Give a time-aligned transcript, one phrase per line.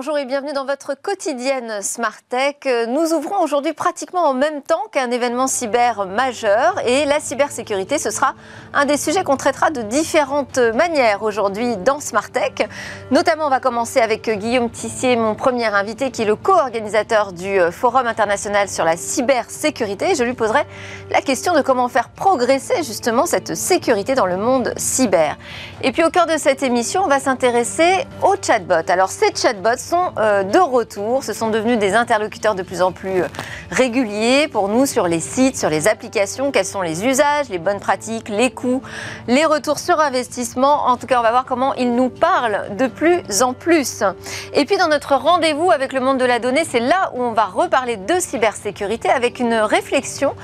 [0.00, 2.56] Bonjour et bienvenue dans votre quotidienne Smart Tech.
[2.88, 8.10] Nous ouvrons aujourd'hui pratiquement en même temps qu'un événement cyber majeur et la cybersécurité, ce
[8.10, 8.32] sera
[8.72, 12.66] un des sujets qu'on traitera de différentes manières aujourd'hui dans Smart Tech.
[13.10, 17.60] Notamment, on va commencer avec Guillaume Tissier, mon premier invité, qui est le co-organisateur du
[17.70, 20.14] Forum international sur la cybersécurité.
[20.14, 20.62] Je lui poserai
[21.10, 25.36] la question de comment faire progresser justement cette sécurité dans le monde cyber.
[25.82, 28.90] Et puis au cœur de cette émission, on va s'intéresser aux chatbots.
[28.90, 31.24] Alors ces chatbots euh, de retour.
[31.24, 33.26] Ce sont devenus des interlocuteurs de plus en plus euh,
[33.70, 36.50] réguliers pour nous sur les sites, sur les applications.
[36.50, 38.82] Quels sont les usages, les bonnes pratiques, les coûts,
[39.28, 40.86] les retours sur investissement.
[40.86, 44.02] En tout cas, on va voir comment ils nous parlent de plus en plus.
[44.54, 47.32] Et puis dans notre rendez-vous avec le monde de la donnée, c'est là où on
[47.32, 50.34] va reparler de cybersécurité avec une réflexion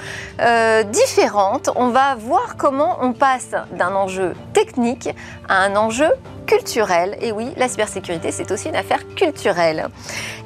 [0.40, 1.70] euh, différente.
[1.76, 5.08] On va voir comment on passe d'un enjeu technique
[5.48, 6.10] à un enjeu
[6.46, 7.16] culturel.
[7.20, 9.88] Et oui, la cybersécurité, c'est aussi une affaire culturelle.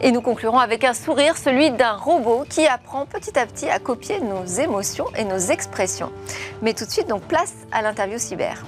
[0.01, 3.79] Et nous conclurons avec un sourire, celui d'un robot qui apprend petit à petit à
[3.79, 6.11] copier nos émotions et nos expressions.
[6.63, 8.65] Mais tout de suite, donc place à l'interview cyber.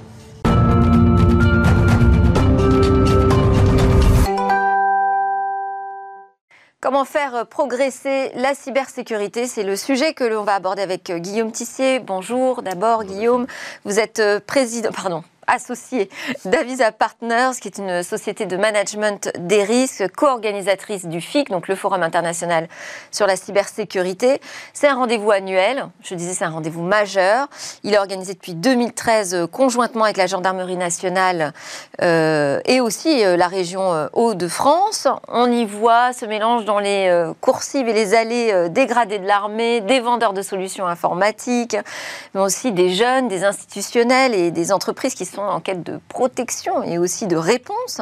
[6.81, 9.47] Comment faire progresser la cybersécurité?
[9.47, 12.01] C'est le sujet que l'on va aborder avec Guillaume Tissier.
[12.01, 13.47] Bonjour d'abord Guillaume,
[13.85, 16.09] vous êtes président, pardon, associée
[16.45, 21.75] d'Avisa Partners, qui est une société de management des risques, co-organisatrice du FIC, donc le
[21.75, 22.69] Forum international
[23.11, 24.41] sur la cybersécurité.
[24.73, 27.49] C'est un rendez-vous annuel, je disais c'est un rendez-vous majeur.
[27.83, 31.53] Il est organisé depuis 2013 euh, conjointement avec la Gendarmerie nationale
[32.01, 35.09] euh, et aussi euh, la région Hauts-de-France.
[35.29, 39.81] On y voit ce mélange dans les euh, coursives et les allées dégradées de l'armée,
[39.81, 41.77] des vendeurs de solutions informatiques,
[42.35, 46.83] mais aussi des jeunes, des institutionnels et des entreprises qui sont en quête de protection
[46.83, 48.01] et aussi de réponse.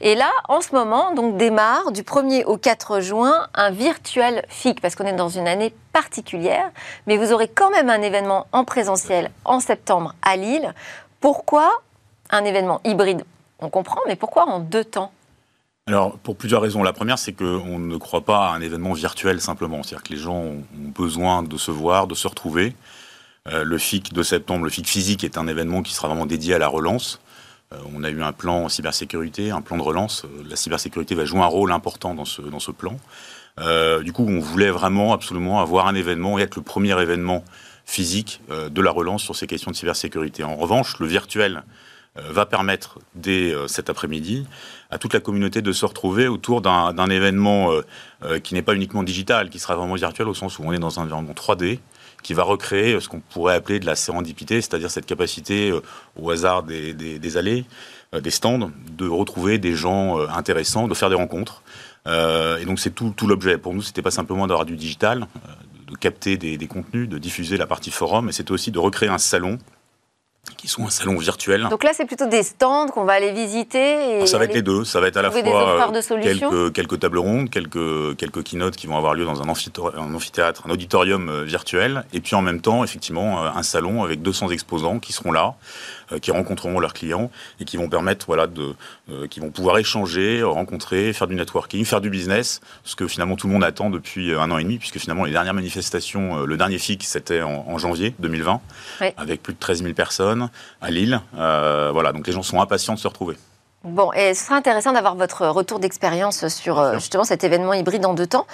[0.00, 4.80] Et là, en ce moment, donc démarre du 1er au 4 juin un virtuel FIC,
[4.80, 6.70] parce qu'on est dans une année particulière,
[7.06, 10.74] mais vous aurez quand même un événement en présentiel en septembre à Lille.
[11.20, 11.82] Pourquoi
[12.30, 13.24] un événement hybride?
[13.60, 15.12] On comprend, mais pourquoi en deux temps?
[15.88, 16.82] Alors, pour plusieurs raisons.
[16.82, 19.84] La première, c'est qu'on ne croit pas à un événement virtuel simplement.
[19.84, 22.74] C'est-à-dire que les gens ont besoin de se voir, de se retrouver.
[23.52, 26.54] Euh, le FIC de septembre, le FIC physique, est un événement qui sera vraiment dédié
[26.54, 27.20] à la relance.
[27.72, 30.24] Euh, on a eu un plan en cybersécurité, un plan de relance.
[30.24, 32.98] Euh, la cybersécurité va jouer un rôle important dans ce, dans ce plan.
[34.04, 37.44] du coup, on voulait vraiment absolument avoir un événement et être le premier événement
[37.86, 40.44] physique de la relance sur ces questions de cybersécurité.
[40.44, 41.62] En revanche, le virtuel
[42.16, 44.46] va permettre dès cet après-midi
[44.90, 47.70] à toute la communauté de se retrouver autour d'un événement
[48.42, 51.00] qui n'est pas uniquement digital, qui sera vraiment virtuel au sens où on est dans
[51.00, 51.78] un environnement 3D,
[52.22, 55.80] qui va recréer ce qu'on pourrait appeler de la sérendipité, c'est-à-dire cette capacité euh,
[56.20, 57.64] au hasard des, allées,
[58.14, 61.62] euh, des stands, de retrouver des gens euh, intéressants, de faire des rencontres.
[62.06, 63.58] et donc c'est tout, tout l'objet.
[63.58, 65.26] Pour nous, c'était pas simplement d'avoir du digital,
[65.88, 69.08] de capter des, des, contenus, de diffuser la partie forum, mais c'était aussi de recréer
[69.08, 69.58] un salon
[70.56, 71.66] qui sont un salon virtuel.
[71.70, 74.20] Donc là, c'est plutôt des stands qu'on va aller visiter.
[74.20, 74.84] Et ça va être les deux.
[74.84, 75.42] Ça va être à la fois
[76.22, 80.70] quelques, quelques, tables rondes, quelques, quelques keynotes qui vont avoir lieu dans un amphithéâtre, un
[80.70, 84.98] auditorium euh, virtuel, et puis en même temps, effectivement, euh, un salon avec 200 exposants
[84.98, 85.54] qui seront là.
[86.12, 88.76] Euh, qui rencontreront leurs clients et qui vont permettre, voilà, de,
[89.10, 93.34] euh, qui vont pouvoir échanger, rencontrer, faire du networking, faire du business, ce que finalement
[93.34, 96.44] tout le monde attend depuis euh, un an et demi, puisque finalement les dernières manifestations,
[96.44, 98.60] le dernier FIC, c'était en, janvier 2020,
[99.16, 100.48] avec plus de 13 000 personnes
[100.80, 101.20] à Lille.
[101.32, 103.36] voilà, donc les gens sont impatients de se retrouver.
[103.82, 108.14] Bon, et ce sera intéressant d'avoir votre retour d'expérience sur justement cet événement hybride en
[108.14, 108.46] deux temps.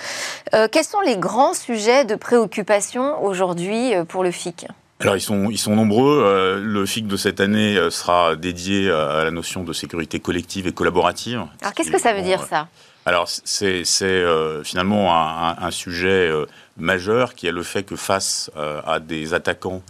[0.51, 4.67] quels sont les grands sujets de préoccupation aujourd'hui pour le FIC?
[5.03, 6.23] Alors ils sont, ils sont nombreux.
[6.25, 10.67] Euh, le FIC de cette année euh, sera dédié à la notion de sécurité collective
[10.67, 11.45] et collaborative.
[11.61, 12.69] Alors qu'est-ce que ça veut dire ça?
[13.05, 16.47] Alors c'est euh, finalement un, un, sujet euh,
[16.77, 19.83] majeur qui est le fait que face euh, à des attaquants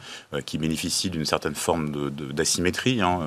[0.46, 3.20] qui bénéficient d'une certaine forme d'asymétrie, de, hein,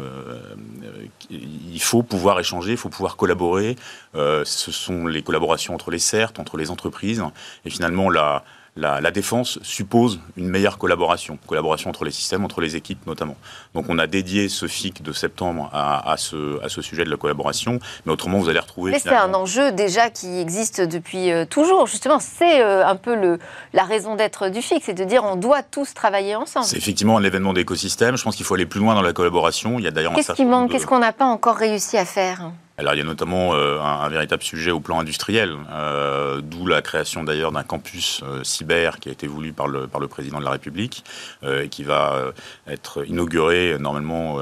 [1.30, 3.76] il faut pouvoir échanger, il faut pouvoir collaborer.
[4.16, 7.24] ce sont les collaborations entre les CERT, entre les entreprises,
[7.64, 8.44] et finalement la,
[8.78, 13.38] la, défense suppose une meilleure collaboration, collaboration entre les systèmes, entre les équipes notamment.
[13.74, 17.16] Donc on a dédié ce FIC de septembre à, ce, à ce, sujet de la
[17.16, 18.92] collaboration, mais autrement vous allez retrouver...
[18.92, 23.16] Mais c'est un enjeu déjà qui existe depuis euh, toujours, justement, c'est euh, un peu
[23.16, 23.40] le,
[23.74, 26.66] la raison d'être du FIC, c'est de dire on doit tous travailler ensemble.
[26.66, 29.80] C'est effectivement un événement d'écosystème, je pense qu'il faut aller plus loin dans la collaboration,
[29.80, 30.14] il y a d'ailleurs...
[30.14, 32.52] Qu'est-ce qui manque, qu'est-ce qu'on n'a pas encore réussi à faire?
[32.78, 36.82] Alors il y a notamment euh, un, véritable sujet au plan industriel, euh, d'où la
[36.82, 40.52] création d'ailleurs d'un campus euh, cyber qui a été voulu par le, président de la
[40.52, 41.04] République
[41.44, 42.32] et qui va
[42.68, 44.38] être inauguré normalement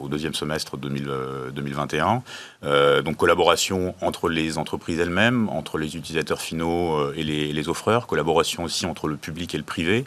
[0.00, 2.22] au, deuxième semestre 2021.
[3.02, 8.64] donc collaboration entre les entreprises elles-mêmes, entre les utilisateurs finaux et les, les, offreurs, collaboration
[8.64, 10.06] aussi entre le public et le privé,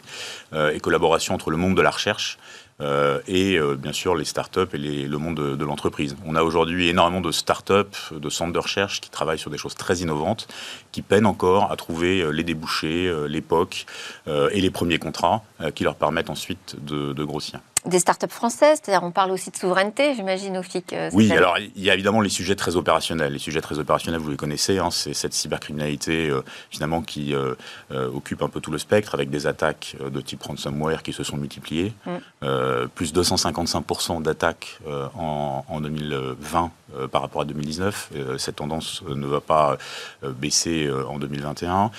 [0.54, 2.38] et collaboration entre le monde de la recherche
[2.80, 6.16] euh, et euh, bien sûr les startups et le monde de, l'entreprise.
[6.26, 9.74] On a aujourd'hui énormément de startups, de centres de recherche qui travaillent sur des choses
[9.74, 10.48] très innovantes,
[10.90, 13.86] qui peinent encore à trouver euh, les débouchés, l'époque
[14.26, 15.42] et les premiers contrats
[15.74, 20.14] qui leur permettent ensuite de grossir des startups françaises C'est-à-dire, on parle aussi de souveraineté,
[20.14, 20.92] j'imagine, au FIC.
[20.92, 23.32] Euh, oui, alors il y a évidemment les sujets très opérationnels.
[23.32, 27.54] Les sujets très opérationnels, vous les connaissez, hein, c'est cette cybercriminalité euh, finalement qui euh,
[27.90, 31.36] occupe un peu tout le spectre avec des attaques de type ransomware qui se sont
[31.36, 31.92] multipliées.
[32.06, 32.88] Mm.
[32.94, 34.78] plus 255% d'attaques
[35.16, 36.70] en, en, 2020
[37.10, 38.10] par rapport à 2019.
[38.38, 39.76] cette tendance ne va pas
[40.22, 41.90] baisser en 2021.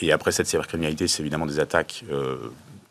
[0.00, 2.04] et après cette cybercriminalité, c'est évidemment des attaques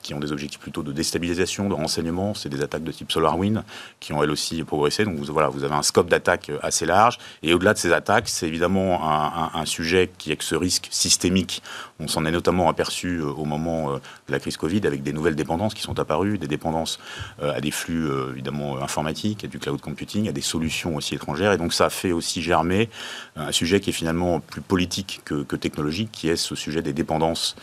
[0.04, 2.34] qui ont des objectifs plutôt de déstabilisation, de renseignement.
[2.34, 3.64] C'est des attaques de type SolarWind
[4.00, 5.06] qui ont elles aussi progressé.
[5.06, 7.18] Donc voilà, vous avez un scope d'attaque assez large.
[7.42, 11.64] Et au-delà de ces attaques, c'est évidemment un, sujet qui est que ce risque systémique.
[12.04, 13.98] On s'en est notamment aperçu euh, au moment euh,
[14.28, 17.00] de la crise Covid avec des nouvelles dépendances qui sont apparues, des dépendances
[17.42, 21.54] euh, à des flux évidemment informatiques, à du cloud computing, à des solutions aussi étrangères.
[21.54, 22.90] Et donc ça a fait aussi germer
[23.36, 26.94] un sujet qui est finalement plus politique que, que technologique, qui est ce sujet des
[26.94, 27.56] dépendances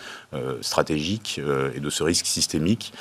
[0.60, 1.40] stratégiques
[1.74, 2.92] et de ce risque systémique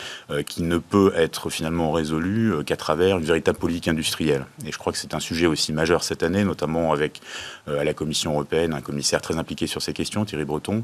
[0.48, 4.46] qui ne peut être finalement résolu qu'à travers une véritable politique industrielle.
[4.66, 7.22] Et je crois que c'est un sujet aussi majeur cette année, notamment avec
[7.68, 10.84] à la Commission européenne un commissaire très impliqué sur ces questions, Thierry Breton,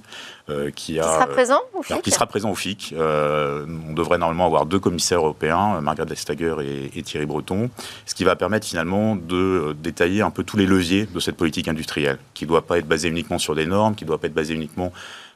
[0.75, 2.01] qui a qui sera présent au FIC.
[2.03, 2.93] qui sera présent au FIC.
[2.97, 7.69] on devrait normalement avoir deux commissaires européens, Margaret Vestager et, et, Thierry Breton,
[8.05, 11.67] ce qui va permettre finalement de détailler un peu tous les leviers de cette politique
[11.67, 14.27] industrielle, qui ne doit pas être basée uniquement sur des normes, qui ne doit pas
[14.27, 14.91] être basée uniquement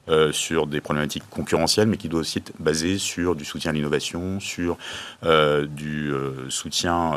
[0.09, 3.73] euh, sur des problématiques concurrentielles, mais qui doit aussi être basé sur du soutien à
[3.73, 4.77] l'innovation, sur
[5.23, 7.13] euh, du euh, soutien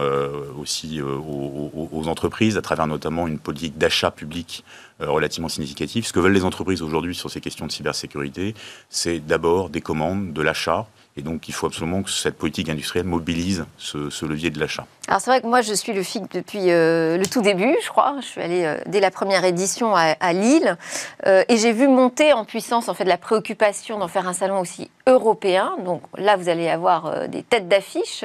[0.59, 4.65] aussi aux, aux, entreprises, à travers notamment une politique d'achat public
[5.01, 6.07] relativement significative.
[6.07, 8.55] Ce que veulent les entreprises aujourd'hui sur ces questions de cybersécurité,
[8.89, 13.05] c'est d'abord des commandes, de l'achat, et donc, il faut absolument que cette politique industrielle
[13.05, 14.87] mobilise ce, levier de l'achat.
[15.09, 17.89] Alors, c'est vrai que moi, je suis le FIC depuis euh, le tout début, je
[17.91, 18.17] crois.
[18.21, 20.79] Je suis allée euh, dès la première édition à, Lille.
[21.27, 24.59] Euh, et j'ai vu monter en puissance, en fait, la préoccupation d'en faire un salon
[24.61, 25.73] aussi européen.
[25.85, 28.25] Donc là, vous allez avoir des têtes d'affiche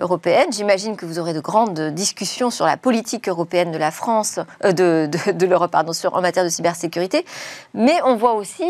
[0.00, 0.50] européennes.
[0.50, 5.08] J'imagine que vous aurez de grandes discussions sur la politique européenne de la France, de,
[5.46, 7.24] l'Europe, pardon, en matière de cybersécurité.
[7.74, 8.64] Mais on voit aussi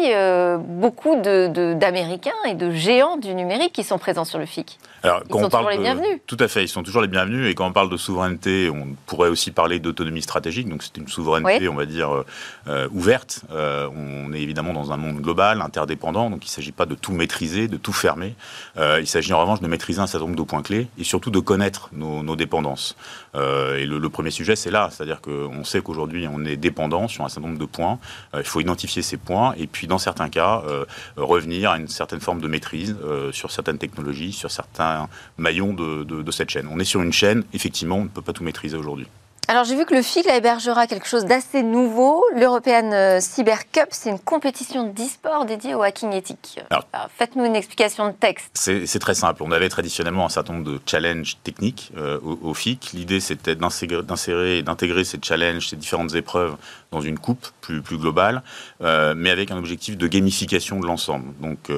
[0.58, 4.78] beaucoup d'Américains et de géants du numérique qui sont présents sur le FIC.
[5.02, 6.20] Alors, ils sont toujours les bienvenus.
[6.26, 7.48] Tout à fait, ils sont toujours les bienvenus.
[7.48, 10.68] Et quand on parle de souveraineté, on pourrait aussi parler d'autonomie stratégique.
[10.68, 12.26] Donc c'est une souveraineté, on va dire, euh,
[12.68, 13.42] euh, ouverte.
[13.52, 16.30] Euh, on est évidemment dans un monde global, interdépendant.
[16.30, 18.34] Donc il ne s'agit pas de tout maîtriser, de tout fermer.
[18.76, 21.40] il s'agit en revanche de maîtriser un certain nombre de points clés et surtout de
[21.40, 22.96] connaître nos, dépendances.
[23.34, 24.88] et le, premier sujet, c'est là.
[24.90, 27.98] C'est-à-dire qu'on sait qu'aujourd'hui, on est dépendant sur un certain nombre de points.
[28.34, 30.62] il faut identifier ces points et puis, dans certains cas,
[31.16, 32.96] revenir à une certaine forme de maîtrise
[33.36, 36.68] sur certaines technologies, sur certains maillons de, cette chaîne.
[36.70, 39.06] On est sur une chaîne, effectivement, on ne peut pas tout maîtriser aujourd'hui.
[39.48, 43.86] Alors j'ai vu que le FIC hébergera quelque chose d'assez nouveau, l'European euh, Cyber Cup,
[43.90, 46.58] c'est une compétition d'e-sport dédiée au hacking éthique.
[47.16, 48.50] Faites-nous une explication de texte.
[48.54, 52.90] C'est très simple, on avait traditionnellement un certain nombre de challenges techniques euh, au, FIC.
[52.92, 56.56] L'idée c'était d'insérer et d'intégrer ces challenges, ces différentes épreuves
[56.96, 58.42] dans une coupe plus, plus globale,
[58.82, 61.32] euh, mais avec un objectif de gamification de l'ensemble.
[61.40, 61.70] Donc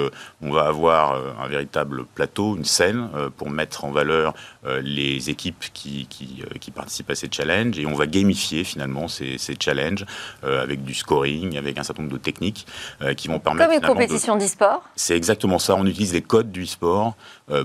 [0.42, 4.34] on va avoir un véritable plateau, une scène pour mettre en valeur
[4.82, 9.38] les équipes qui, qui, qui participent à ces challenges et on va gamifier finalement ces,
[9.60, 10.04] challenges
[10.44, 12.66] euh, avec du scoring, avec un certain nombre de techniques
[13.02, 13.68] euh, qui vont permettre.
[13.68, 15.74] Comme une compétition d'e-sport C'est exactement ça.
[15.76, 17.12] On utilise les codes du e-sport euh,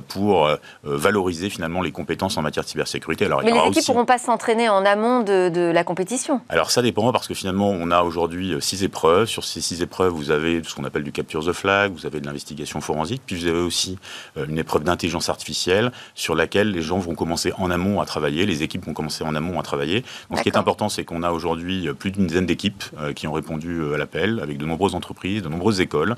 [0.07, 0.49] pour
[0.83, 3.25] valoriser finalement les compétences en matière de cybersécurité.
[3.25, 6.81] Alors, Mais les équipes ne pourront pas s'entraîner en amont de, la compétition Alors ça
[6.81, 9.27] dépend parce que finalement on a aujourd'hui six épreuves.
[9.27, 12.19] Sur ces six épreuves, vous avez ce qu'on appelle du capture the flag, vous avez
[12.19, 13.97] de l'investigation forensique, puis vous avez aussi
[14.35, 18.63] une épreuve d'intelligence artificielle sur laquelle les gens vont commencer en amont à travailler, les
[18.63, 19.83] équipes vont commencer en amont à travailler
[20.29, 23.27] donc, ce qui est important, c'est qu'on a aujourd'hui plus d'une dizaine d'équipes euh, qui
[23.27, 26.15] ont répondu euh, à l'appel, avec de nombreuses entreprises, de nombreuses écoles,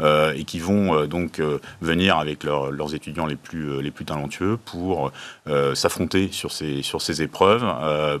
[0.00, 1.40] euh, et qui vont donc
[1.80, 5.12] venir avec leurs étudiants les plus, talentueux pour
[5.74, 7.64] s'affronter sur ces, épreuves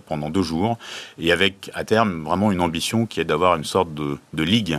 [0.06, 0.78] pendant deux jours,
[1.18, 4.78] et avec à terme vraiment une ambition qui est d'avoir une sorte de, ligue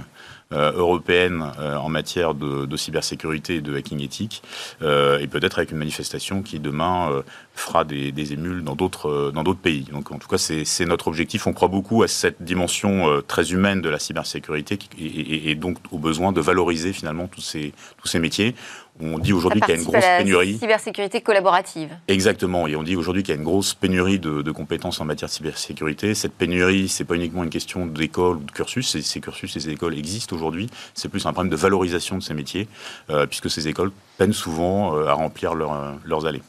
[0.51, 4.43] européenne en matière de, cybersécurité et de hacking éthique,
[4.81, 7.23] et peut-être avec une manifestation qui demain
[7.53, 9.85] fera des, émules dans d'autres pays.
[9.91, 11.47] Donc en tout cas, c'est notre objectif.
[11.47, 16.31] On croit beaucoup à cette dimension très humaine de la cybersécurité et, donc au besoin
[16.31, 18.55] de valoriser finalement tous ces métiers.
[18.99, 20.57] On dit aujourd'hui qu'il y a une grosse pénurie.
[20.57, 21.89] Cybersécurité collaborative.
[22.07, 22.67] Exactement.
[22.67, 25.33] Et on dit aujourd'hui qu'il y a une grosse pénurie de, compétences en matière de
[25.33, 26.15] cybersécurité.
[26.15, 28.89] Cette pénurie, c'est pas uniquement une question d'école ou de cursus.
[28.89, 30.69] Ces, ces cursus et ces écoles existent aujourd'hui.
[30.93, 32.67] C'est plus un problème de valorisation de ces métiers,
[33.09, 36.41] euh, puisque ces écoles peinent souvent euh, à remplir leurs allées.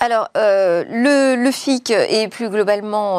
[0.00, 3.18] Alors, euh, le, FIC et plus globalement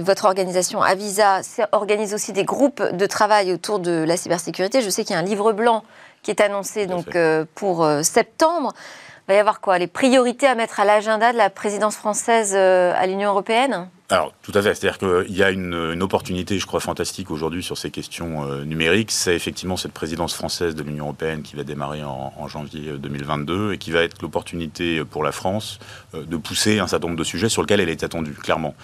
[0.00, 1.40] votre organisation Avisa
[1.72, 4.82] organise aussi des groupes de travail autour de la cybersécurité.
[4.82, 5.82] Je sais qu'il y a un livre blanc
[6.22, 8.72] qui est annoncé donc, euh, pour euh, septembre.
[9.26, 12.54] Il va y avoir quoi Les priorités à mettre à l'agenda de la présidence française
[12.56, 13.88] euh, à l'Union européenne?
[14.08, 14.74] Alors, tout à fait.
[14.74, 19.10] C'est-à-dire qu'il y a une, opportunité, je crois, fantastique aujourd'hui sur ces questions numériques.
[19.10, 23.78] C'est effectivement cette présidence française de l'Union européenne qui va démarrer en, janvier 2022 et
[23.78, 25.78] qui va être l'opportunité pour la France
[26.12, 28.74] de pousser un certain nombre de sujets sur lesquels elle est attendue, clairement,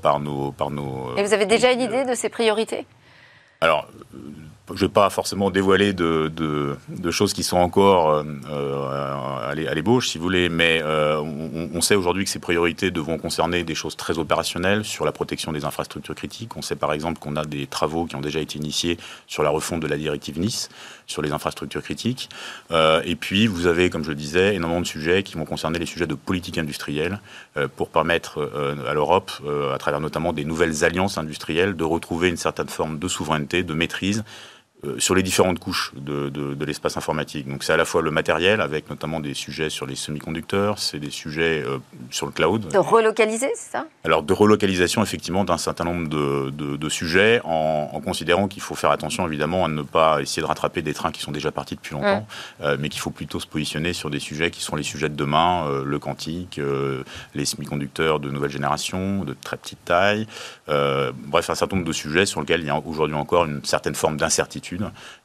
[0.00, 0.52] par nos.
[0.52, 2.86] Par nos et vous avez déjà une idée de ces priorités?
[3.60, 3.86] Alors
[4.68, 6.30] je ne vais pas forcément dévoiler de,
[7.10, 11.94] choses qui sont encore euh, euh, à l'ébauche, si vous voulez, mais euh, on, sait
[11.94, 16.14] aujourd'hui que ces priorités devront concerner des choses très opérationnelles sur la protection des infrastructures
[16.14, 16.56] critiques.
[16.56, 19.50] On sait par exemple qu'on a des travaux qui ont déjà été initiés sur la
[19.50, 20.70] refonte de la directive Nice,
[21.06, 22.30] sur les infrastructures critiques.
[22.72, 25.86] et puis, vous avez, comme je le disais, énormément de sujets qui vont concerner les
[25.86, 27.20] sujets de politique industrielle
[27.76, 28.50] pour permettre
[28.88, 29.30] à l'Europe,
[29.72, 33.74] à travers notamment des nouvelles alliances industrielles, de retrouver une certaine forme de souveraineté, de
[33.74, 34.53] maîtrise euh,
[34.98, 37.48] sur les différentes couches de, l'espace informatique.
[37.48, 40.98] Donc c'est à la fois le matériel, avec notamment des sujets sur les semi-conducteurs, c'est
[40.98, 41.78] des sujets euh,
[42.10, 42.68] sur le cloud.
[42.68, 43.86] De relocaliser, c'est ça?
[44.04, 49.26] Alors de relocalisation, effectivement, d'un certain nombre de, sujets, en, considérant qu'il faut faire attention,
[49.26, 52.26] évidemment, à ne pas essayer de rattraper des trains qui sont déjà partis depuis longtemps,
[52.60, 52.62] mmh.
[52.62, 55.16] euh, mais qu'il faut plutôt se positionner sur des sujets qui sont les sujets de
[55.16, 56.60] demain, le quantique,
[57.34, 60.26] les semi-conducteurs de nouvelle génération, de très petite taille,
[60.68, 63.94] bref, un certain nombre de sujets sur lesquels il y a aujourd'hui encore une certaine
[63.94, 64.73] forme d'incertitude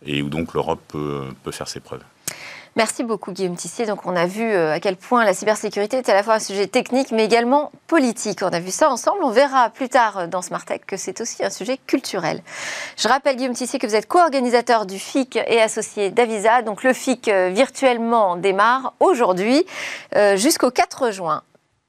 [0.05, 2.03] et où donc l'Europe peut, faire ses preuves.
[2.75, 3.85] Merci beaucoup Guillaume Tissier.
[3.85, 6.39] Donc on a vu euh, à quel point la cybersécurité est à la fois un
[6.39, 8.39] sujet technique mais également politique.
[8.41, 9.23] On a vu ça ensemble.
[9.23, 12.41] On verra plus tard dans Smart Tech que c'est aussi un sujet culturel.
[12.95, 16.61] Je rappelle Guillaume Tissier que vous êtes co-organisateur du FIC et associé d'Avisa.
[16.61, 19.65] Donc le FIC euh, virtuellement démarre aujourd'hui
[20.15, 21.41] euh, jusqu'au 4 juin.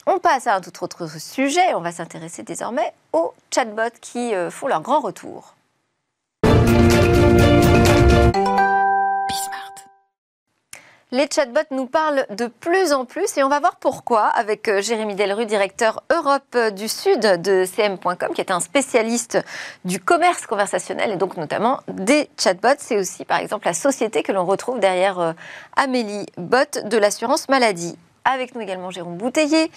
[0.07, 1.75] On passe à un tout autre sujet.
[1.75, 5.55] On va s'intéresser désormais aux chatbots qui font leur grand retour.
[11.13, 14.81] Les chatbots nous parlent de plus en plus et on va voir pourquoi avec euh,
[14.81, 19.37] Jérémy Delru, directeur Europe du Sud de CM.com, qui est un spécialiste
[19.85, 22.79] du commerce conversationnel et donc notamment des chatbots.
[22.79, 25.33] C'est aussi par exemple la société que l'on retrouve derrière euh,
[25.75, 27.99] Amélie Bot de l'assurance maladie.
[28.25, 29.71] Avec nous également Jérôme Bouteiller,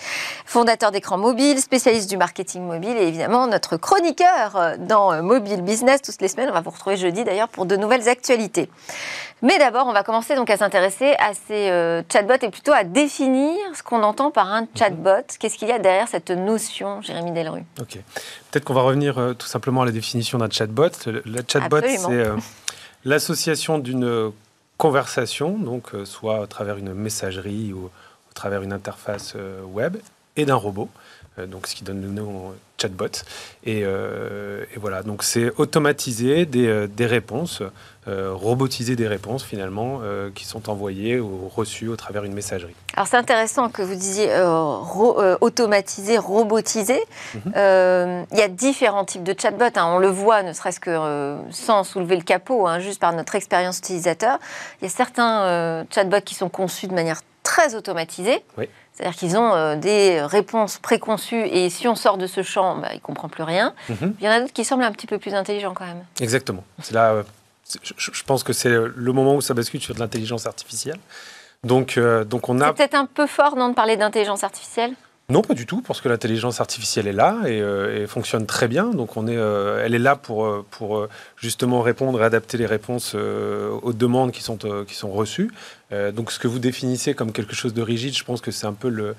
[0.45, 6.01] fondateur d'écran mobile, spécialiste du marketing mobile et évidemment notre chroniqueur euh, dans Mobile Business
[6.01, 6.49] toutes les semaines.
[6.49, 8.69] On va vous retrouver jeudi d'ailleurs pour de nouvelles actualités.
[9.43, 12.85] Mais d'abord, on va commencer donc à s'intéresser à ces euh, chatbots et plutôt à
[12.85, 15.27] définir ce qu'on entend par un chatbot.
[15.37, 17.99] Qu'est-ce qu'il y a derrière cette notion, Jérémy Delru Ok.
[18.49, 20.87] Peut-être qu'on va revenir euh, tout simplement à la définition d'un chatbot.
[21.07, 22.37] Le, chatbot, c'est euh,
[23.03, 24.31] l'association d'une
[24.77, 27.89] conversation, donc soit à travers une messagerie ou
[28.33, 29.35] à travers une interface
[29.65, 29.97] web,
[30.35, 30.89] et d'un robot.
[31.47, 33.23] donc, ce qui donne le nom chatbot.
[33.65, 33.85] Et,
[34.75, 37.61] voilà, donc c'est automatiser des, des réponses
[38.09, 42.75] euh, robotiser des réponses finalement euh, qui sont envoyées ou reçues au travers d'une messagerie.
[42.97, 47.01] Alors c'est intéressant que vous disiez euh, automatiser, robotiser.
[47.33, 47.53] Mhm.
[48.33, 49.77] Il y a différents types de chatbots.
[49.77, 49.85] Hein.
[49.85, 53.77] On le voit, ne serait-ce que sans soulever le capot, hein, juste par notre expérience
[53.77, 54.37] utilisateur.
[54.81, 58.43] Il y a certains chatbots qui sont conçus de manière très automatisée.
[58.93, 62.97] C'est-à-dire qu'ils ont des réponses préconçues et si on sort de ce champ, bah, il
[62.97, 63.73] ne comprend plus rien.
[63.89, 64.15] Mhm.
[64.19, 66.03] Il y en a d'autres qui semblent un petit peu plus intelligents quand même.
[66.19, 66.63] Exactement.
[66.81, 67.23] C'est là
[67.81, 70.97] je, pense que c'est le moment où ça bascule sur de l'intelligence artificielle.
[71.63, 72.67] Donc, euh, donc on a.
[72.67, 74.93] C'est peut-être un peu fort, non, de parler d'intelligence artificielle?
[75.29, 78.87] Non, pas du tout, parce que l'intelligence artificielle est là et, euh, fonctionne très bien.
[78.87, 81.07] Donc, on est, euh, elle est là pour, pour
[81.43, 84.57] justement répondre et adapter les réponses aux demandes qui sont,
[84.87, 85.51] qui sont reçues.
[85.91, 88.73] donc, ce que vous définissez comme quelque chose de rigide, je pense que c'est un
[88.73, 89.13] peu le,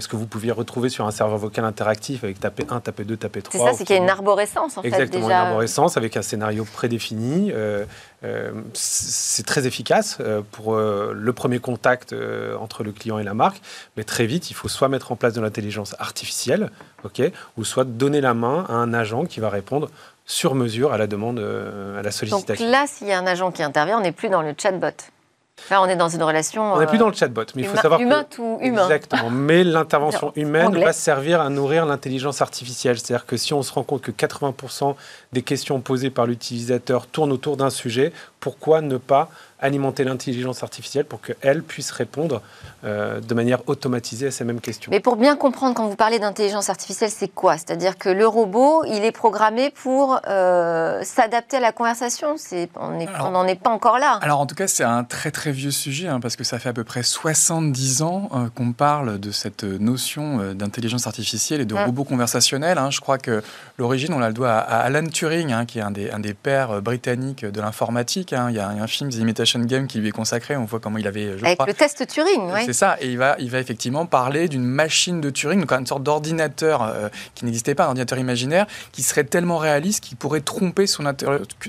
[0.00, 3.16] ce que vous pouviez retrouver sur un serveur vocal interactif avec taper 1, taper 2,
[3.18, 3.60] taper 3.
[3.60, 4.88] C'est ça, c'est qu'il y a une arborescence, en fait.
[4.88, 7.52] Exactement, une arborescence avec un scénario prédéfini.
[8.72, 10.18] c'est très efficace
[10.52, 12.14] pour le premier contact
[12.58, 13.60] entre le client et la marque,
[13.98, 16.70] mais très vite, il faut soit mettre en place de l'intelligence artificielle,
[17.04, 17.20] ok,
[17.58, 19.90] ou soit donner la main à un agent qui va répondre
[20.26, 22.64] sur mesure à la demande, à la sollicitation.
[22.64, 24.88] Donc là, s'il y a un agent qui intervient, on n'est plus dans le chatbot.
[25.70, 26.74] Là, on est dans une relation.
[26.74, 28.84] On n'est plus dans le chatbot, mais il faut savoir humain tout humain.
[28.84, 29.30] Exactement.
[29.30, 32.98] Mais l'intervention humaine va servir à nourrir l'intelligence artificielle.
[32.98, 34.94] C'est-à-dire que si on se rend compte que 80%
[35.32, 41.04] des questions posées par l'utilisateur tournent autour d'un sujet, pourquoi ne pas alimenter l'intelligence artificielle
[41.04, 42.42] pour qu'elle puisse répondre
[42.84, 44.90] euh, de manière automatisée à ces mêmes questions.
[44.90, 47.56] Mais pour bien comprendre, quand vous parlez d'intelligence artificielle, c'est quoi?
[47.56, 52.36] C'est-à-dire que le robot, il est programmé pour euh, s'adapter à la conversation?
[52.78, 54.18] On n'en est pas encore là.
[54.22, 56.68] Alors en tout cas, c'est un très très vieux sujet, hein, parce que ça fait
[56.68, 61.74] à peu près 70 ans euh, qu'on parle de cette notion d'intelligence artificielle et de
[61.74, 61.84] mmh.
[61.84, 62.76] robot conversationnel.
[62.76, 62.90] Hein.
[62.90, 63.42] Je crois que
[63.78, 66.82] l'origine, on la doit à, Alan Turing, hein, qui est un des, un des pères
[66.82, 68.32] britanniques de l'informatique.
[68.32, 70.56] Il y, a un film, The Imitation Game, qui lui est consacré.
[70.56, 71.38] On voit comment il avait.
[71.38, 72.60] Je Avec le test Turing, oui.
[72.66, 72.96] C'est ça.
[73.00, 76.82] Et il va, il va effectivement parler d'une machine de Turing, donc une sorte d'ordinateur
[76.82, 81.04] euh, qui n'existait pas, un ordinateur imaginaire, qui serait tellement réaliste qu'il pourrait tromper son,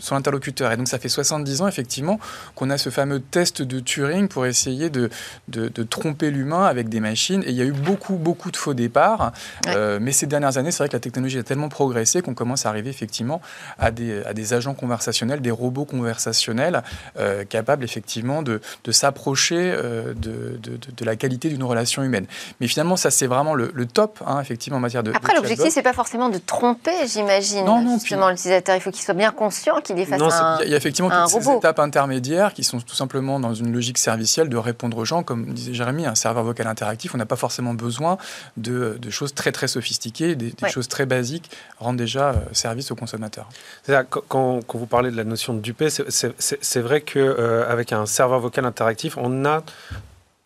[0.01, 0.71] son, interlocuteur.
[0.71, 2.19] Et donc ça fait 70 ans, effectivement,
[2.55, 5.09] qu'on a ce fameux test de Turing pour essayer de,
[5.47, 7.43] de, tromper l'humain avec des machines.
[7.43, 9.31] Et il y a eu beaucoup, beaucoup de faux départs.
[9.67, 12.65] Euh, mais ces dernières années, c'est vrai que la technologie a tellement progressé qu'on commence
[12.65, 13.41] à arriver effectivement
[13.77, 16.83] à des, à des agents conversationnels, des robots conversationnels
[17.17, 17.43] euh,
[17.81, 22.25] effectivement de, de s'approcher euh, de, de, de, la qualité d'une relation humaine.
[22.59, 25.11] Mais finalement, ça c'est vraiment le, top, hein, effectivement, en matière de.
[25.13, 27.65] Après, l'objectif, c'est pas forcément de tromper, j'imagine.
[27.65, 27.99] Non, non.
[27.99, 30.73] Justement, l'utilisateur, il faut qu'il soit bien conscient qu'il est face à un Il y
[30.73, 34.57] a effectivement toutes ces étapes intermédiaires qui sont tout simplement dans une logique servicielle de
[34.57, 37.15] répondre aux gens, comme disait Jérémy, un serveur vocal interactif.
[37.15, 38.17] On n'a pas forcément besoin
[38.57, 43.49] de, choses très très sophistiquées, des, choses très basiques rendent déjà euh, service aux consommateurs.
[43.87, 48.05] Quand, quand, vous parlez de la notion de duper, c'est vrai que euh, avec un
[48.05, 49.63] serveur vocal interactif, on a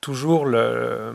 [0.01, 1.13] toujours le,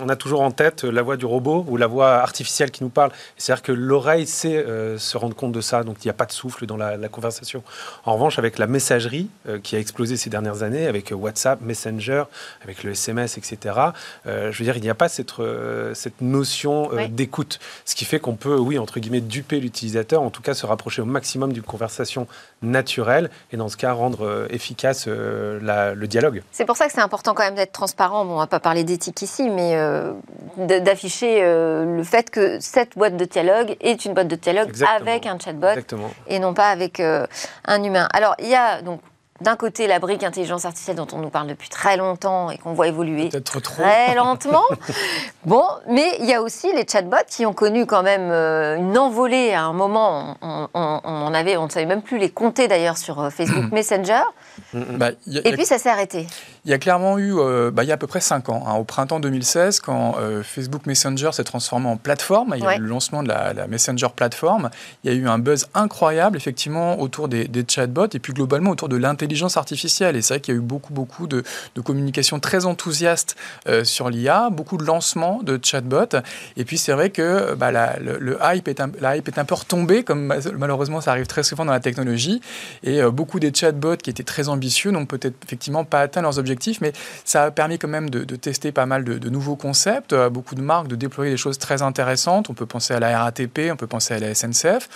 [0.00, 2.88] on a toujours en tête la voix du robot ou la voix artificielle qui nous
[2.88, 3.10] parle.
[3.36, 6.24] C'est-à-dire que l'oreille sait euh, se rendre compte de ça, donc il n'y a pas
[6.24, 7.64] de souffle dans la, conversation.
[8.04, 12.24] En revanche, avec la messagerie euh, qui a explosé ces dernières années, avec WhatsApp, Messenger,
[12.62, 13.76] avec le SMS, etc.,
[14.26, 15.32] euh, je veux dire, il n'y a pas cette,
[15.94, 17.58] cette notion d'écoute.
[17.86, 21.02] Ce qui fait qu'on peut, oui, entre guillemets, duper l'utilisateur, en tout cas se rapprocher
[21.02, 22.28] au maximum d'une conversation
[22.62, 26.42] naturelle et dans ce cas rendre efficace le dialogue.
[26.52, 28.84] C'est pour ça que c'est important quand même d'être transparent on ne va pas parler
[28.84, 30.12] d'éthique ici, mais euh,
[30.56, 35.26] d'afficher euh, le fait que cette boîte de dialogue est une boîte de dialogue avec
[35.26, 35.80] un chatbot
[36.26, 37.26] et non pas avec euh,
[37.66, 38.08] un humain.
[38.12, 39.00] Alors, il y a donc
[39.40, 42.72] d'un côté la brique intelligence artificielle dont on nous parle depuis très longtemps et qu'on
[42.72, 44.64] voit évoluer très lentement.
[45.44, 49.52] bon, mais il y a aussi les chatbots qui ont connu quand même une envolée
[49.52, 50.36] à un moment.
[50.42, 54.22] On, on, avait, on ne savait même plus les compter d'ailleurs sur Facebook Messenger.
[54.74, 56.26] Bah, et puis ça s'est arrêté.
[56.64, 58.64] Il y a clairement eu, euh, bah, il y a à peu près 5 ans,
[58.66, 62.76] hein, au printemps 2016, quand euh, Facebook Messenger s'est transformé en plateforme, il y a
[62.76, 64.70] eu le lancement de la, Messenger plateforme,
[65.04, 68.88] il y a eu un buzz incroyable, effectivement, autour des, chatbots et puis globalement autour
[68.88, 70.16] de l'intelligence artificielle.
[70.16, 71.42] Et c'est vrai qu'il y a eu beaucoup, beaucoup de,
[71.74, 73.36] de communication très enthousiaste
[73.68, 76.16] euh, sur l'IA, beaucoup de lancements de chatbots.
[76.56, 79.54] Et puis c'est vrai que bah, le, hype est un, la hype est un peu
[79.54, 82.40] retombée, comme malheureusement ça arrive très souvent dans la technologie.
[82.82, 86.80] Et beaucoup des chatbots qui étaient très ambitieux n'ont peut-être effectivement pas atteint leurs objectifs
[86.80, 86.92] mais
[87.24, 90.60] ça a permis quand même de, tester pas mal de, nouveaux concepts, à beaucoup de
[90.60, 92.50] marques de déployer des choses très intéressantes.
[92.50, 94.88] On peut penser à la RATP, on peut penser à la SNCF,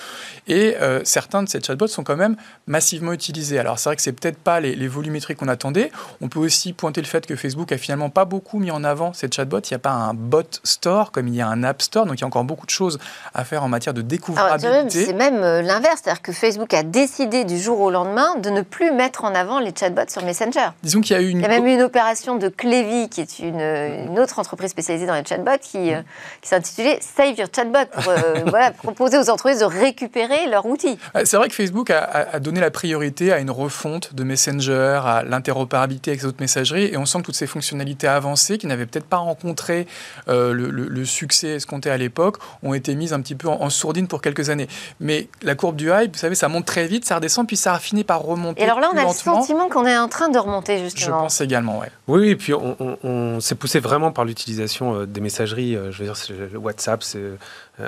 [0.49, 2.37] et euh, certains de ces chatbots sont quand même
[2.67, 3.59] massivement utilisés.
[3.59, 5.91] Alors c'est vrai que c'est peut-être pas les, les volumétries qu'on attendait.
[6.21, 9.13] On peut aussi pointer le fait que Facebook a finalement pas beaucoup mis en avant
[9.13, 9.61] ces chatbots.
[9.61, 12.19] Il n'y a pas un bot store comme il y a un app store, donc
[12.19, 12.99] il y a encore beaucoup de choses
[13.35, 15.07] à faire en matière de découvrabilité.
[15.07, 18.63] C'est même euh, l'inverse, c'est-à-dire que Facebook a décidé du jour au lendemain de ne
[18.63, 20.69] plus mettre en avant les chatbots sur Messenger.
[20.83, 24.19] Disons qu'il y a eu une même eu une opération de Clévy, qui est une,
[24.19, 26.03] autre entreprise spécialisée dans les chatbots, qui, euh,
[26.41, 30.99] qui s'intitulait Save Your Chatbot, pour euh, voilà, proposer aux entreprises de récupérer leur outil.
[31.25, 36.13] C'est vrai que Facebook a, donné la priorité à une refonte de Messenger, à l'interopérabilité
[36.13, 39.07] avec les autres messageries, et on sent que toutes ces fonctionnalités avancées, qui n'avaient peut-être
[39.07, 39.87] pas rencontré
[40.29, 44.23] euh, le, succès escompté à l'époque, ont été mises un petit peu en, sourdine pour
[44.23, 44.69] quelques années.
[45.01, 47.75] Mais la courbe du hype, vous savez, ça monte très vite, ça redescend, puis ça
[47.75, 48.61] a fini par remonter.
[48.61, 51.19] Et alors là, on a le sentiment qu'on est en train de remonter, justement.
[51.19, 51.91] Je pense également, ouais.
[52.09, 55.77] Oui, et puis on, s'est poussé vraiment par l'utilisation euh, des messageries.
[55.77, 57.37] Euh, je veux dire, WhatsApp, c'est euh,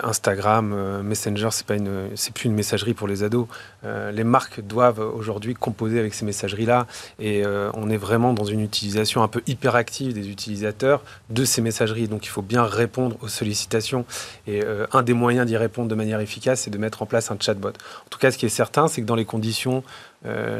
[0.02, 3.46] Instagram, Messenger, c'est pas une, c'est plus une messagerie pour les ados.
[3.84, 6.86] les marques doivent aujourd'hui composer avec ces messageries-là,
[7.20, 12.08] et on est vraiment dans une utilisation un peu hyperactive des utilisateurs de ces messageries.
[12.08, 14.06] Donc il faut bien répondre aux sollicitations,
[14.46, 17.36] et un des moyens d'y répondre de manière efficace, c'est de mettre en place un
[17.38, 17.68] chatbot.
[17.68, 19.84] En tout cas, ce qui est certain, c'est que dans les conditions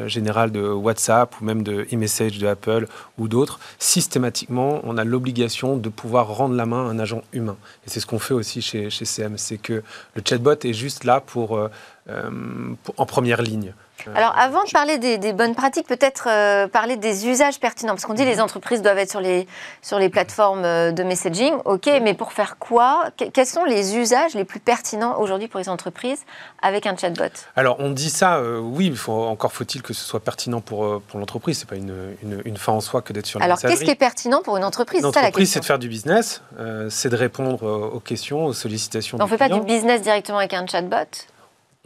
[0.07, 2.87] générale de WhatsApp ou même de e-message de Apple
[3.19, 7.57] ou d'autres, systématiquement, on a l'obligation de pouvoir rendre la main à un agent humain.
[7.87, 9.83] Et c'est ce qu'on fait aussi chez, chez CM, c'est que
[10.15, 11.59] le chatbot est juste là pour,
[12.07, 13.73] pour en première ligne.
[14.15, 17.95] Alors, avant de parler des, bonnes pratiques, peut-être euh, parler des usages pertinents.
[17.95, 18.43] Parce qu'on dit que les mhm.
[18.43, 19.47] entreprises doivent être sur les,
[19.83, 21.55] sur les plateformes euh, de messaging.
[21.65, 23.05] OK, mais pour faire quoi?
[23.33, 26.23] Quels sont les usages les plus pertinents aujourd'hui pour les entreprises
[26.63, 27.25] avec un chatbot?
[27.57, 31.19] Alors, on dit ça, euh, oui, faut, encore faut-il que ce soit pertinent pour, pour
[31.19, 31.59] l'entreprise.
[31.59, 33.91] Ce n'est pas une, une, fin en soi que d'être sur la Alors, qu'est-ce qui
[33.91, 35.01] est pertinent pour une entreprise?
[35.01, 36.43] Une entreprise, c'est de faire du business,
[36.91, 37.63] c'est de répondre
[37.95, 39.19] aux questions, aux sollicitations.
[39.21, 41.34] On ne fait pas du business directement avec un chatbot?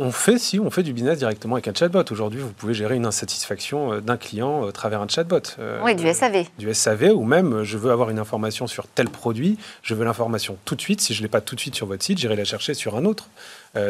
[0.01, 2.05] On fait, si, on fait du business directement avec un chatbot.
[2.11, 5.43] Aujourd'hui, vous pouvez gérer une insatisfaction euh, d'un client euh, à travers un chatbot.
[5.59, 6.47] Euh, oui, du SAV.
[6.57, 10.57] Du SAV, ou même, je veux avoir une information sur tel produit, je veux l'information
[10.65, 11.01] tout de suite.
[11.01, 12.97] Si je ne l'ai pas tout de suite sur votre site, j'irai la chercher sur
[12.97, 13.29] un autre.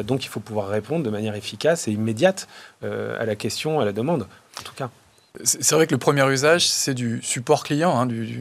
[0.05, 2.49] donc, il faut pouvoir répondre de manière efficace et immédiate
[2.83, 4.27] à la question, à la demande,
[4.59, 4.91] en tout cas.
[5.45, 7.97] C'est vrai que le premier usage, c'est du support client.
[7.97, 8.41] Hein, du,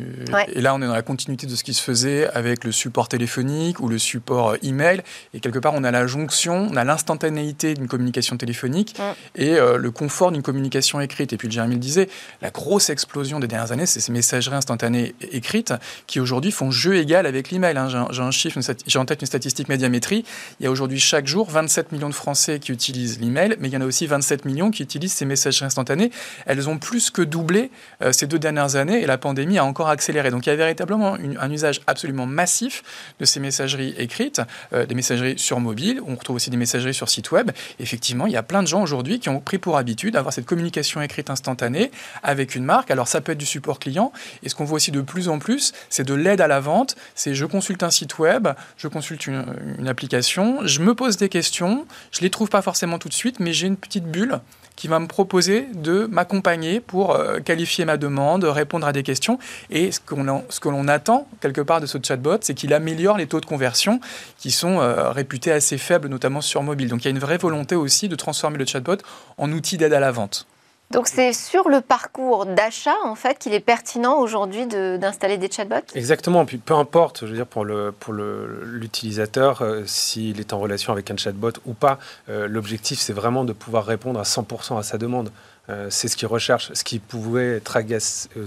[0.54, 3.10] Et là, on est dans la continuité de ce qui se faisait avec le support
[3.10, 5.04] téléphonique ou le support euh, email.
[5.34, 8.96] Et quelque part, on a la jonction, on a l'instantanéité d'une communication téléphonique
[9.36, 11.34] et euh, le confort d'une communication écrite.
[11.34, 12.10] Et puis, Jérémy le disait,
[12.42, 15.74] la grosse explosion des dernières années, c'est ces messageries instantanées écrites
[16.08, 17.78] qui aujourd'hui font jeu égal avec l'email.
[17.78, 18.08] Hein.
[18.12, 20.24] J'ai un chiffre, j'ai en tête une statistique médiamétrie.
[20.60, 23.74] Il y a aujourd'hui chaque jour 27 millions de Français qui utilisent l'email, mais il
[23.74, 26.12] y en a aussi 27 millions qui utilisent ces messageries instantanées.
[26.46, 27.72] Elles ont plus que doublé
[28.02, 30.32] euh, ces deux dernières années et la pandémie a encore accéléré.
[30.32, 32.84] Donc il y a véritablement un usage absolument massif
[33.20, 34.42] de ces messageries écrites,
[34.74, 36.02] euh, des messageries sur mobile.
[36.06, 37.52] On retrouve aussi des messageries sur site web.
[37.80, 40.46] Effectivement, il y a plein de gens aujourd'hui qui ont pris pour habitude d'avoir cette
[40.46, 41.92] communication écrite instantanée
[42.24, 42.92] avec une marque.
[42.92, 44.12] Alors ça peut être du support client
[44.44, 46.96] et ce qu'on voit aussi de plus en plus, c'est de l'aide à la vente.
[47.16, 48.48] C'est je consulte un site web,
[48.78, 49.46] je consulte une,
[49.78, 53.40] une application, je me pose des questions, je les trouve pas forcément tout de suite,
[53.40, 54.40] mais j'ai une petite bulle
[54.78, 59.40] qui va me proposer de m'accompagner pour euh, qualifier ma demande, répondre à des questions.
[59.70, 63.42] Et ce, que l'on attend quelque part de ce chatbot, c'est qu'il améliore les taux
[63.42, 64.00] de conversion
[64.38, 66.88] qui sont euh, réputés assez faibles, notamment sur mobile.
[66.88, 68.98] Donc il y a une vraie volonté aussi de transformer le chatbot
[69.38, 70.48] en outil d'aide à la vente.
[70.92, 75.76] Donc c'est sur le parcours d'achat en fait qu'il est pertinent aujourd'hui d'installer des chatbots?
[75.96, 80.60] Exactement, puis peu importe, je veux dire pour le pour l'utilisateur euh, s'il est en
[80.60, 84.80] relation avec un chatbot ou pas, euh, l'objectif c'est vraiment de pouvoir répondre à 100%
[84.80, 85.30] à sa demande.
[85.70, 87.78] Euh, c'est ce qu'il recherche, ce qui pouvait être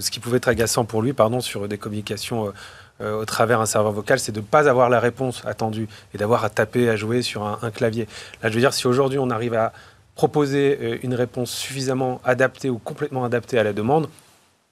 [0.00, 2.52] ce qui pouvait être agaçant pour lui pardon sur des communications
[3.02, 6.44] au travers un serveur vocal, c'est de ne pas avoir la réponse attendue et d'avoir
[6.44, 8.06] à taper, à jouer sur un clavier.
[8.42, 9.72] Là, je veux dire, si aujourd'hui on arrive à
[10.14, 14.08] proposer euh, une réponse suffisamment adaptée ou complètement adaptée à la demande,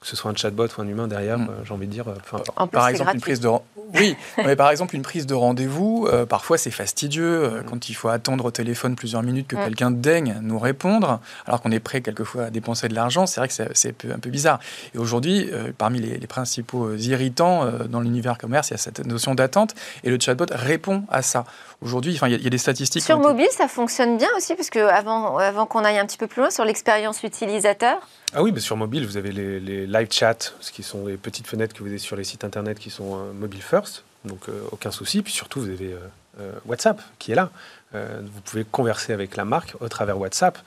[0.00, 1.48] que ce soit un chatbot ou un humain derrière, mm.
[1.50, 2.06] euh, j'ai envie de dire.
[2.08, 3.48] Euh, par exemple, une prise de
[3.94, 7.64] oui, mais par exemple une prise de rendez-vous, parfois c'est fastidieux mm.
[7.64, 9.64] quand il faut attendre au téléphone plusieurs minutes que mm.
[9.64, 13.26] quelqu'un daigne nous répondre, alors qu'on est prêt quelquefois à dépenser de l'argent.
[13.26, 14.60] C'est vrai que c'est un peu bizarre.
[14.94, 19.34] Et aujourd'hui, parmi les, les, principaux irritants dans l'univers commerce, il y a cette notion
[19.34, 19.74] d'attente,
[20.04, 21.46] et le chatbot répond à ça.
[21.80, 23.04] Aujourd'hui, enfin, il y, a des statistiques.
[23.04, 26.26] Sur mobile, ça fonctionne bien aussi, parce que avant, avant qu'on aille un petit peu
[26.26, 28.00] plus loin sur l'expérience utilisateur.
[28.34, 31.46] Ah oui, mais sur mobile, vous avez les, live chats, ce qui sont les petites
[31.46, 34.60] fenêtres que vous avez sur les sites internet qui sont euh, mobile first, donc euh,
[34.72, 35.22] aucun souci.
[35.22, 35.94] Puis surtout, vous avez
[36.40, 37.50] euh, WhatsApp qui est là.
[37.92, 40.58] vous pouvez converser avec la marque au travers WhatsApp.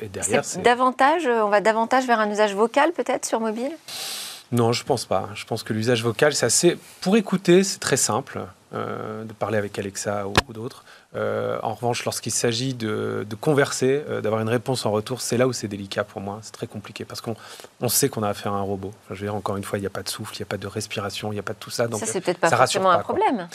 [0.00, 3.72] et derrière, c'est davantage, on va davantage vers un usage vocal peut-être sur mobile?
[4.50, 5.28] Non, je pense pas.
[5.34, 6.78] Je pense que l'usage vocal, c'est assez.
[7.02, 8.40] Pour écouter, c'est très simple.
[8.74, 10.84] Euh, de parler avec Alexa ou, d'autres.
[11.16, 15.46] Euh, en revanche, lorsqu'il s'agit de, converser, euh, d'avoir une réponse en retour, c'est là
[15.46, 16.40] où c'est délicat pour moi.
[16.42, 17.34] C'est très compliqué parce qu'on
[17.80, 18.92] on sait qu'on a affaire à un robot.
[19.08, 20.46] je veux dire, encore une fois, il n'y a pas de souffle, il n'y a
[20.46, 21.88] pas de respiration, il n'y a pas de tout ça.
[21.88, 23.48] Donc ça, c'est peut-être pas forcément un problème.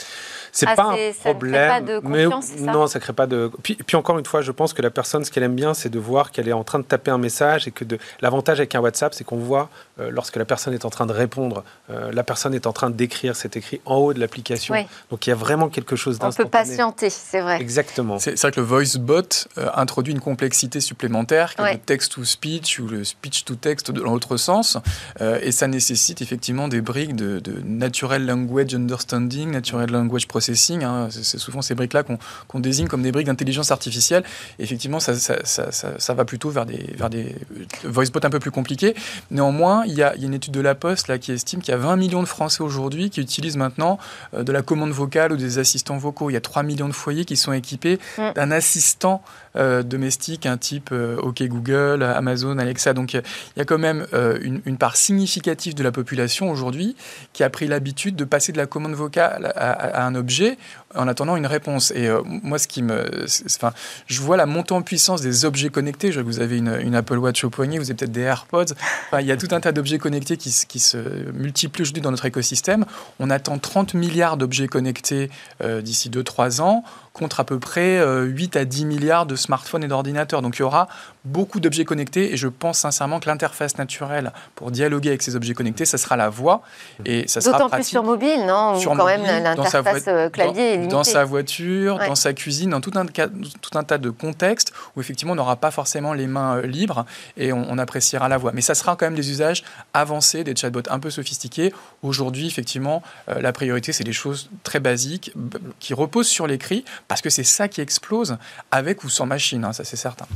[0.50, 1.12] C'est ah, pas un problème.
[1.12, 3.52] Ça crée pas de confiance, mais, non, ça crée pas de.
[3.62, 5.90] Puis, puis, encore une fois, je pense que la personne, ce qu'elle aime bien, c'est
[5.90, 8.00] de voir qu'elle est en train de taper un message et que de...
[8.20, 9.68] l'avantage avec un WhatsApp, c'est qu'on voit
[10.10, 13.56] lorsque la personne est en train de répondre, la personne est en train d'écrire, c'est
[13.56, 14.74] écrit en haut de l'application.
[15.10, 16.48] Donc il y a vraiment quelque chose d'instantané.
[16.48, 17.60] On peut patienter, c'est vrai.
[17.60, 18.18] Exactement.
[18.18, 19.22] C'est vrai que le voice bot
[19.58, 24.12] euh, introduit une complexité supplémentaire, le text to speech ou le speech to text dans
[24.12, 24.78] l'autre sens,
[25.20, 30.84] euh, et ça nécessite effectivement des briques de, natural language understanding, natural language processing.
[30.84, 31.08] Hein.
[31.10, 34.24] C'est souvent ces briques-là qu'on désigne comme des briques d'intelligence artificielle.
[34.58, 38.30] effectivement, ça, ça, ça, ça, va plutôt vers des, vers des euh, voice bots un
[38.30, 38.94] peu plus compliqués.
[39.30, 41.60] Néanmoins, il y, a, il y a une étude de la Poste là qui estime
[41.60, 43.98] qu'il y a 20 millions de Français aujourd'hui qui utilisent maintenant
[44.32, 46.30] de la commande vocale vocales ou des assistants vocaux.
[46.30, 48.32] Il y a 3 millions de foyers qui sont équipés mm.
[48.34, 49.22] d'un assistant
[49.56, 52.92] euh, domestique, un type euh, OK Google, Amazon, Alexa.
[52.92, 53.22] Donc il
[53.56, 56.96] y a quand même euh, une, part significative de la population aujourd'hui
[57.32, 60.58] qui a pris l'habitude de passer de la commande vocale à, un objet
[60.96, 61.92] en attendant une réponse.
[61.92, 63.72] Et moi, ce qui me, enfin,
[64.06, 66.10] je vois la montée en puissance des objets connectés.
[66.10, 68.74] Vous avez une, Apple Watch au poignet, vous avez peut-être des AirPods.
[69.20, 70.98] Il y a tout un tas d'objets connectés qui, qui, se
[71.32, 72.84] multiplient aujourd'hui dans notre écosystème.
[73.20, 75.30] On attend 30 milliards d'objets connectés
[75.62, 80.42] d'ici 2-3 ans contre à peu près 8 à 10 milliards de smartphones et d'ordinateurs.
[80.42, 80.88] Donc il y aura
[81.24, 85.54] beaucoup d'objets connectés et je pense sincèrement que l'interface naturelle pour dialoguer avec ces objets
[85.54, 86.62] connectés, ça sera la voix
[87.04, 90.76] et ça sera D'autant plus sur mobile, non Sur quand même l'interface euh, clavier est
[90.76, 90.90] limitée.
[90.90, 95.00] Dans sa voiture, dans sa cuisine, dans tout un, tout un tas de contextes où
[95.00, 97.06] effectivement on n'aura pas forcément les mains euh, libres
[97.36, 98.52] et on, appréciera la voix.
[98.54, 101.74] Mais ça sera quand même des usages avancés, des chatbots un peu sophistiqués.
[102.02, 105.32] Aujourd'hui, effectivement, euh, la priorité, c'est des choses très basiques
[105.80, 108.36] qui reposent sur l'écrit parce que c'est ça qui explose
[108.70, 110.26] avec ou sans machine, hein, ça c'est certain.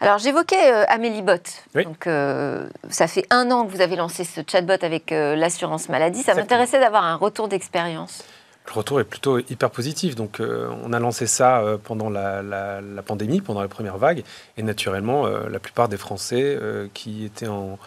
[0.00, 1.42] Alors j'évoquais euh, Amélie Bot.
[1.74, 5.88] Donc euh, ça fait un an que vous avez lancé ce chatbot avec euh, l'assurance
[5.88, 6.22] maladie.
[6.22, 8.24] Ça m'intéressait d'avoir un retour d'expérience.
[8.68, 10.14] Le retour est plutôt hyper positif.
[10.14, 14.24] Donc on a lancé ça pendant la, pandémie, pendant la première vague,
[14.58, 16.58] et naturellement la plupart des Français
[16.92, 17.78] qui étaient en,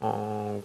[0.00, 0.62] en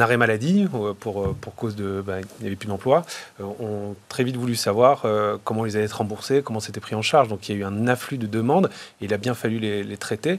[0.00, 3.04] arrêt maladie euh, pour, euh, pour cause de ben, il n'y avait plus d'emploi,
[3.40, 5.04] euh, ont très vite voulu savoir
[5.44, 7.28] comment ils allaient être remboursés, comment c'était pris en charge.
[7.28, 9.84] Donc il y a eu un afflux de demandes et il a bien fallu les,
[9.84, 10.38] les traiter.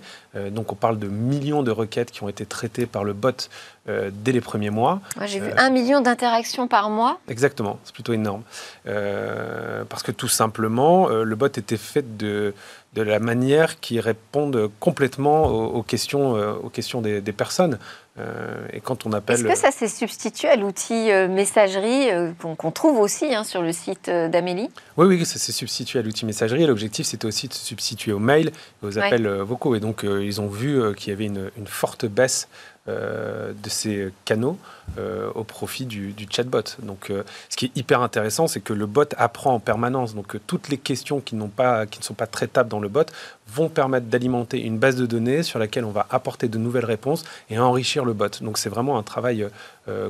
[0.52, 3.50] donc on parle de millions de requêtes qui ont été traitées par le bot
[3.88, 5.00] dès les premiers mois.
[5.26, 7.20] J'ai vu un million d'interactions par mois.
[7.30, 8.44] Exactement, c'est plutôt énorme.
[8.84, 12.54] parce que tout simplement, le bot était fait de,
[12.94, 17.78] de la manière qui réponde complètement aux, questions, aux questions des, des personnes.
[18.20, 19.36] Euh, et quand on appelle.
[19.36, 23.62] Est-ce que ça s'est substitué à l'outil euh, messagerie euh, qu'on trouve aussi hein, sur
[23.62, 24.70] le site d'Amélie?
[24.98, 26.66] Oui, oui, ça s'est substitué à l'outil messagerie.
[26.66, 28.52] L'objectif, c'était aussi de se substituer aux mails,
[28.82, 29.76] aux appels vocaux.
[29.76, 32.48] Et donc, ils ont vu qu'il y avait une, une forte baisse
[32.90, 34.58] euh, de ces canaux
[34.98, 36.64] euh, au profit du, chatbot.
[36.84, 40.16] Donc, euh, ce qui est hyper intéressant, c'est que le bot apprend en permanence.
[40.16, 43.06] Donc, toutes les questions qui, pas, qui ne sont pas traitables dans le bot
[43.48, 47.26] vont permettre d'alimenter une base de données sur laquelle on va apporter de nouvelles réponses
[47.50, 48.30] et enrichir le bot.
[48.40, 49.46] Donc, c'est vraiment un travail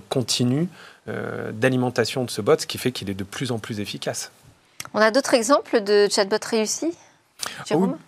[0.09, 0.69] continu
[1.53, 4.31] d'alimentation de ce bot, ce qui fait qu'il est de plus en plus efficace.
[4.93, 6.93] On a d'autres exemples de chatbots réussis?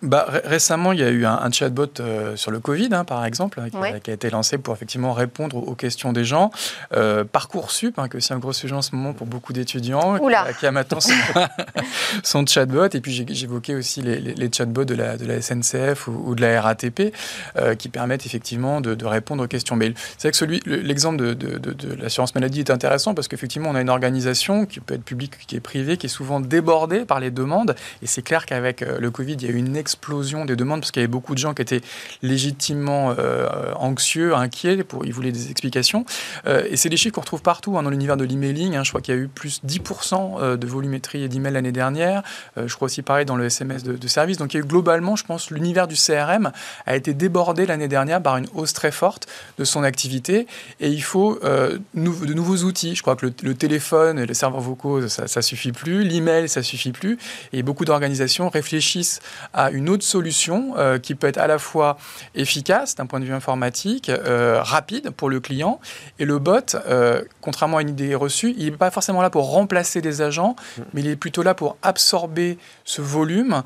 [0.02, 3.60] Bah, récemment, il y a eu un, chatbot euh, sur le Covid, hein, par exemple,
[3.70, 6.50] qui, a, été lancé pour effectivement répondre aux questions des gens.
[6.94, 10.18] Euh, Parcoursup, hein, que c'est un gros sujet en ce moment pour beaucoup d'étudiants,
[10.58, 10.98] qui, a maintenant
[12.22, 12.88] son, chatbot.
[12.92, 17.14] Et puis j'évoquais aussi les, chatbots de la, de la SNCF ou, de la RATP,
[17.56, 19.76] euh, qui permettent effectivement de, répondre aux questions.
[19.76, 23.74] Mais c'est vrai que celui, l'exemple de, de, l'assurance maladie est intéressant parce qu'effectivement, on
[23.74, 27.20] a une organisation qui peut être publique, qui est privée, qui est souvent débordée par
[27.20, 27.74] les demandes.
[28.02, 30.90] Et c'est clair qu'avec le Covid, il y a eu une explosion des demandes parce
[30.90, 31.80] qu'il y avait beaucoup de gens qui étaient
[32.22, 36.04] légitimement euh, anxieux, inquiets, ils voulaient des explications.
[36.46, 38.76] Euh, et c'est des chiffres qu'on retrouve partout hein, dans l'univers de l'emailing.
[38.76, 38.84] Hein.
[38.84, 42.22] je crois qu'il y a eu plus 10% euh, de volumétrie d'emails l'année dernière.
[42.56, 44.38] je crois aussi pareil dans le SMS de, service.
[44.38, 46.50] Donc il y a eu globalement, je pense, l'univers du CRM
[46.86, 49.28] a été débordé l'année dernière par une hausse très forte
[49.58, 50.46] de son activité.
[50.80, 52.94] Et il faut de nouveaux outils.
[52.96, 56.02] Je crois que le, téléphone et les serveurs vocaux, ça, ça suffit plus.
[56.02, 57.18] L'email, ça suffit plus.
[57.52, 59.09] Et beaucoup d'organisations réfléchissent
[59.52, 61.96] à une autre solution euh, qui peut être à la fois
[62.34, 65.80] efficace d'un point de vue informatique, euh, rapide pour le client.
[66.18, 69.50] Et le bot, euh, contrairement à une idée reçue, il n'est pas forcément là pour
[69.50, 70.56] remplacer des agents,
[70.92, 73.62] mais il est plutôt là pour absorber ce volume,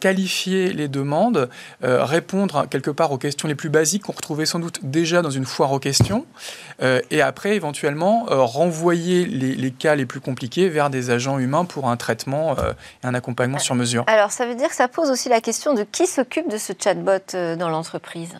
[0.00, 1.48] qualifier les demandes,
[1.82, 5.44] répondre quelque part aux questions les plus basiques qu'on retrouvait sans doute déjà dans une
[5.44, 6.26] foire aux questions,
[7.10, 11.88] et après éventuellement renvoyer les, les, cas les plus compliqués vers des agents humains pour
[11.88, 14.04] un traitement et un accompagnement sur mesure.
[14.06, 16.72] Alors ça veut dire que ça pose aussi la question de qui s'occupe de ce
[16.72, 18.32] chatbot euh, dans l'entreprise?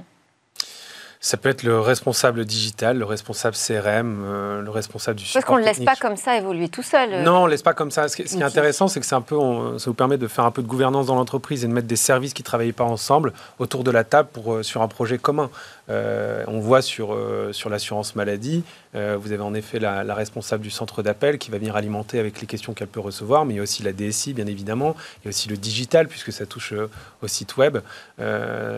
[1.20, 5.44] Ça peut être le responsable digital, le responsable CRM, euh, le responsable du support Parce
[5.44, 7.12] qu'on ne laisse pas comme ça évoluer tout seul.
[7.12, 7.22] Euh.
[7.22, 8.09] Non, on ne laisse pas comme ça.
[8.09, 9.37] Ce qui, est intéressant, c'est que c'est un peu,
[9.76, 11.96] ça vous permet de faire un peu de gouvernance dans l'entreprise et de mettre des
[11.96, 15.50] services qui ne travaillent pas ensemble autour de la table pour, sur un projet commun.
[15.90, 18.62] Euh, on voit sur, euh, sur l'assurance maladie,
[18.94, 22.40] euh, vous avez en effet la, responsable du centre d'appel qui va venir alimenter avec
[22.40, 25.26] les questions qu'elle peut recevoir, mais il y a aussi la DSI, bien évidemment, il
[25.26, 26.74] y a aussi le digital, puisque ça touche
[27.22, 27.79] au site web.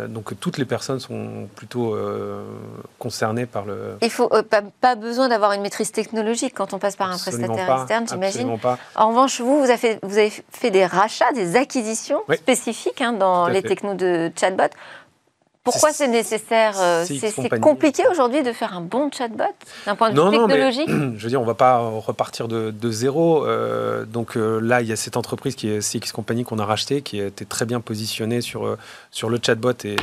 [0.08, 1.96] donc toutes les personnes sont plutôt
[2.98, 3.96] concernées par le...
[4.02, 4.30] Il faut
[4.80, 8.58] pas, besoin d'avoir une maîtrise technologique quand on passe par un prestataire externe, j'imagine.
[8.94, 13.12] En revanche, vous, vous avez, fait, vous avez fait des rachats, des acquisitions spécifiques hein,
[13.12, 14.70] dans les technos de chatbot
[15.64, 19.44] Pourquoi c'est nécessaire euh, C'est compliqué aujourd'hui de faire un bon chatbot
[19.86, 23.46] d'un point de vue technologique Je veux dire, on ne va pas repartir de, zéro.
[23.46, 26.64] Euh, donc euh, là, il y a cette entreprise qui est CX Company qu'on a
[26.64, 28.76] rachetée, qui était très bien positionnée sur,
[29.12, 29.96] sur le chatbot et,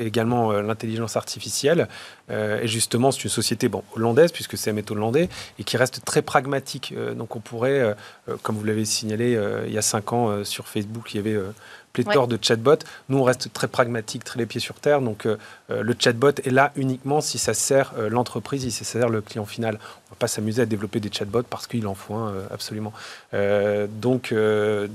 [0.00, 1.86] également l'intelligence artificielle.
[2.28, 5.28] et justement, c'est une société bon, hollandaise, puisque c'est méthode hollandais,
[5.60, 6.92] et qui reste très pragmatique.
[7.14, 7.94] donc on pourrait,
[8.42, 11.40] comme vous l'avez signalé il y a cinq ans sur Facebook, il y avait
[11.92, 12.84] pléthore de chatbots.
[13.08, 15.00] Nous, on reste très pragmatique, très les pieds sur terre.
[15.00, 15.36] Donc, euh,
[15.70, 19.20] euh, le chatbot est là uniquement si ça sert euh, l'entreprise, si ça sert le
[19.20, 19.78] client final.
[20.12, 22.92] On va pas s'amuser à développer des chatbots parce qu'il en faut un, absolument.
[23.32, 24.34] donc,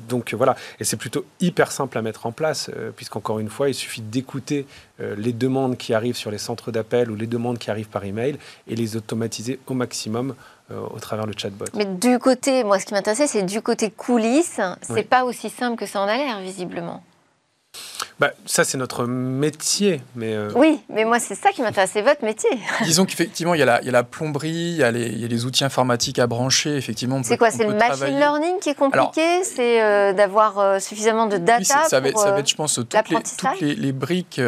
[0.07, 0.55] donc, voilà.
[0.79, 4.67] Et c'est plutôt hyper simple à mettre en place, puisqu'encore une fois, il suffit d'écouter
[4.99, 8.37] les demandes qui arrivent sur les centres d'appel ou les demandes qui arrivent par email
[8.67, 10.35] et les automatiser au maximum
[10.69, 11.63] euh, au travers le chatbot.
[11.75, 14.59] Mais du côté, moi, ce qui m'intéressait, c'est du côté coulisses.
[14.81, 17.01] C'est pas aussi simple que ça en a l'air, visiblement.
[18.19, 20.01] Bah, ça, c'est notre métier.
[20.15, 22.49] Mais euh, Oui, mais moi, c'est ça qui m'intéresse, c'est votre métier.
[22.83, 25.05] Disons qu'effectivement, il, y a la, il y a la plomberie, il y a, les,
[25.05, 26.77] il y a les outils informatiques à brancher.
[26.77, 29.43] Effectivement, c'est quoi C'est le machine learning qui est compliqué?
[29.43, 32.55] C'est euh, d'avoir euh, suffisamment de data oui, ça, va être, ça va être, je
[32.55, 34.41] pense, toutes, les, toutes les, briques,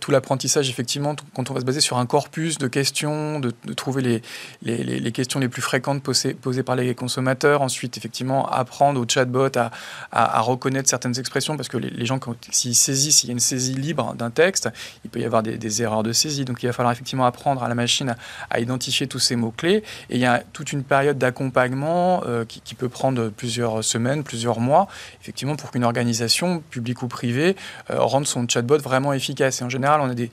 [0.00, 4.00] tout l'apprentissage, effectivement, quand on va se baser sur un corpus de questions, de, trouver
[4.00, 4.22] les,
[4.62, 7.60] les, les, questions les plus fréquentes posées, posées, par les consommateurs.
[7.60, 9.70] Ensuite, effectivement, apprendre au chatbot à,
[10.10, 12.18] à, reconnaître certaines expressions, parce que les, gens,
[12.50, 14.68] s'ils saisissent s'il y a une saisie libre d'un texte,
[15.04, 16.44] il peut y avoir des, erreurs de saisie.
[16.44, 18.14] Donc il va falloir effectivement apprendre à la machine
[18.50, 19.82] à, identifier tous ces mots-clés.
[20.10, 24.60] Et il y a toute une période d'accompagnement euh, qui, peut prendre plusieurs semaines, plusieurs
[24.60, 24.88] mois,
[25.20, 27.56] effectivement, pour qu'une organisation, publique ou privée,
[27.90, 29.60] euh, rende son chatbot vraiment efficace.
[29.60, 30.30] Et en général, on a des,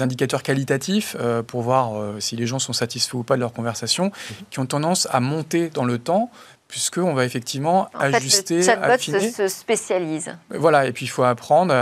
[0.00, 4.12] indicateurs qualitatifs euh, pour voir si les gens sont satisfaits ou pas de leur conversation,
[4.50, 6.30] qui ont tendance à monter dans le temps
[6.68, 10.36] puisqu'on va effectivement ajuster, fait, le chatbot Se, spécialise.
[10.50, 11.74] Voilà, et puis il faut apprendre.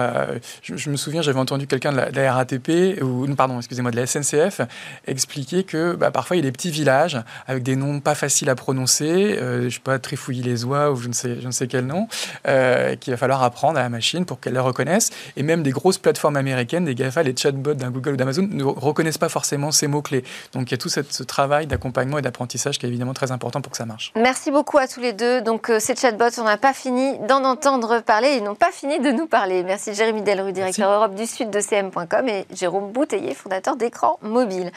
[0.63, 4.61] je, me souviens, j'avais entendu quelqu'un de, la RATP, ou pardon, excusez-moi, de la SNCF,
[5.07, 8.51] expliquer que bah, parfois il y a des petits villages avec des noms pas faciles
[8.51, 11.67] à prononcer, euh, je ne sais pas, Trifouilly-les-Oies ou je ne sais, je ne sais
[11.67, 12.07] quel nom,
[12.47, 15.11] euh, qu'il va falloir apprendre à la machine pour qu'elle les reconnaisse.
[15.37, 18.65] Et même des grosses plateformes américaines, des GAFA, les chatbots d'un Google ou d'Amazon, ne
[18.65, 20.25] reconnaissent pas forcément ces mots-clés.
[20.53, 23.61] Donc il y a tout ce travail d'accompagnement et d'apprentissage qui est évidemment très important
[23.61, 24.13] pour que ça marche.
[24.17, 25.41] Merci beaucoup à tous les deux.
[25.41, 28.37] Donc, euh, ces chatbots, on n'a pas fini d'en entendre parler.
[28.37, 29.63] Ils n'ont pas fini de nous parler.
[29.63, 34.71] Merci Jérémy Delru, directeur Europe du Sud de CM.com et Jérôme Bouteiller, fondateur d'écran mobile.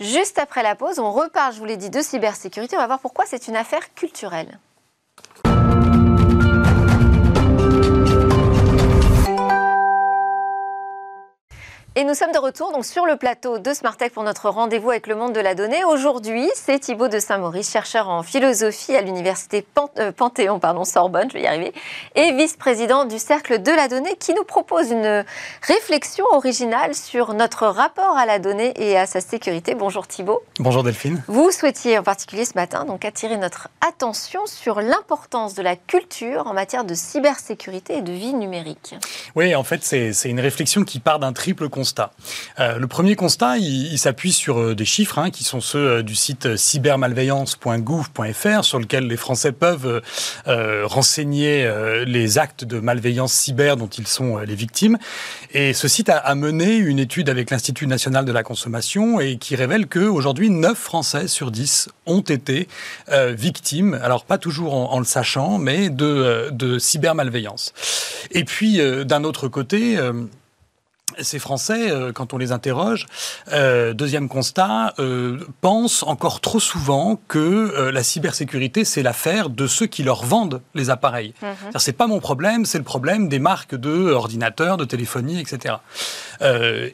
[0.00, 2.76] Juste après la pause, on repart, je vous l'ai dit, de cybersécurité.
[2.76, 4.58] On va voir pourquoi c'est une affaire culturelle.
[11.96, 15.06] Et nous sommes de retour donc sur le plateau de Smartech pour notre rendez-vous avec
[15.06, 15.84] le monde de la donnée.
[15.84, 19.64] Aujourd'hui, c'est Thibaut de Saint-Maurice, chercheur en philosophie à l'université
[20.00, 21.72] euh, Panthéon, pardon, Sorbonne, je vais y arriver,
[22.16, 25.24] et vice-président du Cercle de la donnée, qui nous propose une
[25.62, 29.76] réflexion originale sur notre rapport à la donnée et à sa sécurité.
[29.76, 30.42] Bonjour Thibaut.
[30.58, 31.22] Bonjour Delphine.
[31.28, 36.48] Vous souhaitiez en particulier ce matin donc attirer notre attention sur l'importance de la culture
[36.48, 38.96] en matière de cybersécurité et de vie numérique.
[39.36, 41.83] Oui, en fait, c'est une réflexion qui part d'un triple constat
[42.58, 46.02] euh, le premier constat, il, s'appuie sur euh, des chiffres hein, qui sont ceux euh,
[46.02, 50.02] du site cybermalveillance.gouv.fr sur lequel les Français peuvent
[50.46, 51.70] renseigner
[52.06, 54.98] les actes de malveillance cyber dont ils sont les victimes.
[55.52, 59.56] Et ce site a, mené une étude avec l'Institut national de la consommation et qui
[59.56, 62.68] révèle qu'aujourd'hui, 9 Français sur 10 ont été
[63.30, 67.72] victimes, alors pas toujours en, le sachant, mais de, de cybermalveillance.
[68.30, 69.98] Et puis, d'un autre côté,
[71.20, 73.06] ces Français, euh, quand on les interroge,
[73.52, 79.86] euh, deuxième constat, euh, pensent encore trop souvent que la cybersécurité, c'est l'affaire de ceux
[79.86, 81.34] qui leur vendent les appareils.
[81.42, 85.76] Mm C'est pas mon problème, c'est le problème des marques de ordinateurs, de téléphonie, etc.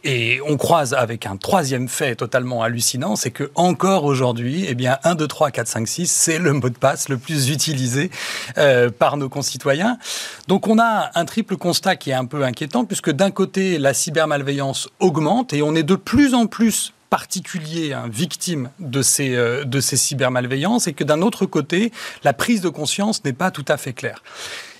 [0.05, 4.99] et on croise avec un troisième fait totalement hallucinant, c'est que encore aujourd'hui, eh bien,
[5.05, 8.11] 1, 2, 3, 4, 5, 6, c'est le mot de passe le plus utilisé
[8.99, 9.99] par nos concitoyens.
[10.49, 13.95] Donc on a un triple constat qui est un peu inquiétant, puisque d'un côté, la
[14.11, 19.65] cybermalveillance augmente et on est de plus en plus particuliers, hein, victimes de ces, euh,
[19.65, 21.91] de ces cybermalveillances, et que d'un autre côté,
[22.23, 24.23] la prise de conscience n'est pas tout à fait claire.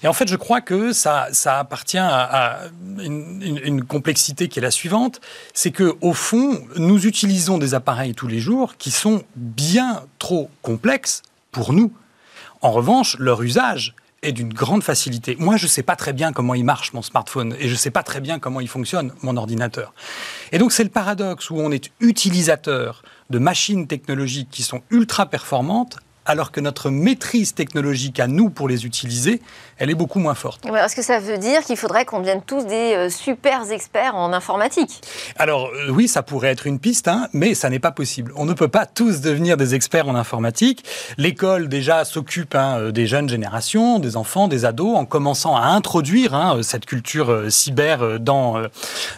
[0.05, 2.61] Et en fait, je crois que ça, ça appartient à,
[3.01, 5.21] une, complexité qui est la suivante,
[5.55, 10.51] c'est que au fond, nous utilisons des appareils tous les jours qui sont bien trop
[10.63, 11.93] complexes pour nous.
[12.63, 15.37] En revanche, leur usage est d'une grande facilité.
[15.39, 17.79] Moi, je ne sais pas très bien comment il marche mon smartphone et je ne
[17.79, 19.95] sais pas très bien comment il fonctionne mon ordinateur.
[20.53, 25.27] Et donc c'est le paradoxe où on est utilisateur de machines technologiques qui sont ultra
[25.27, 25.99] performantes
[26.31, 29.43] alors que notre maîtrise technologique à nous pour les utiliser,
[29.79, 30.65] elle est beaucoup moins forte.
[30.65, 34.33] Est-ce que ça veut dire qu'il faudrait qu'on devienne tous des euh, super experts en
[34.33, 35.01] informatique
[35.37, 38.33] Alors euh, oui, ça pourrait être une piste, hein, mais ça n'est pas possible.
[38.37, 40.85] On ne peut pas tous devenir des experts en informatique.
[41.19, 45.63] L'école déjà s'occupe hein, euh, des jeunes générations, des enfants, des ados, en commençant à
[45.63, 48.63] introduire hein, cette culture cyber dans,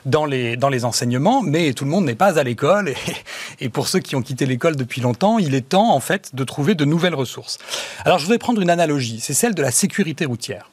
[0.06, 2.88] dans, les, dans les enseignements, mais tout le monde n'est pas à l'école.
[3.60, 6.34] Et, et pour ceux qui ont quitté l'école depuis longtemps, il est temps en fait
[6.34, 7.58] de trouver de nouvelles ressources.
[8.04, 10.68] Alors je voudrais prendre une analogie, c'est celle de la sécurité routière.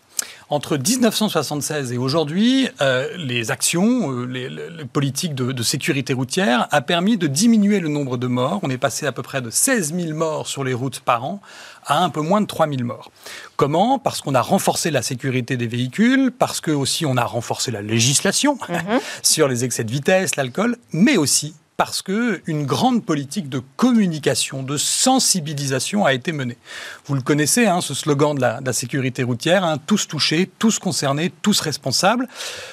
[0.52, 6.82] Entre 1976 et aujourd'hui, euh, les actions, euh, les, politiques de, de, sécurité routière a
[6.82, 8.60] permis de diminuer le nombre de morts.
[8.64, 11.40] On est passé à peu près de 16 000 morts sur les routes par an
[11.86, 13.12] à un peu moins de 3 000 morts.
[13.58, 14.00] Comment?
[14.00, 17.82] Parce qu'on a renforcé la sécurité des véhicules, parce que aussi on a renforcé la
[17.82, 19.00] législation mm-hmm.
[19.24, 24.64] sur les excès de vitesse, l'alcool, mais aussi parce que une grande politique de communication,
[24.64, 26.58] de sensibilisation a été menée.
[27.06, 31.32] Vous le connaissez, hein, ce slogan de la, sécurité routière, hein, tous touchés, tous concernés,
[31.42, 32.28] tous responsables.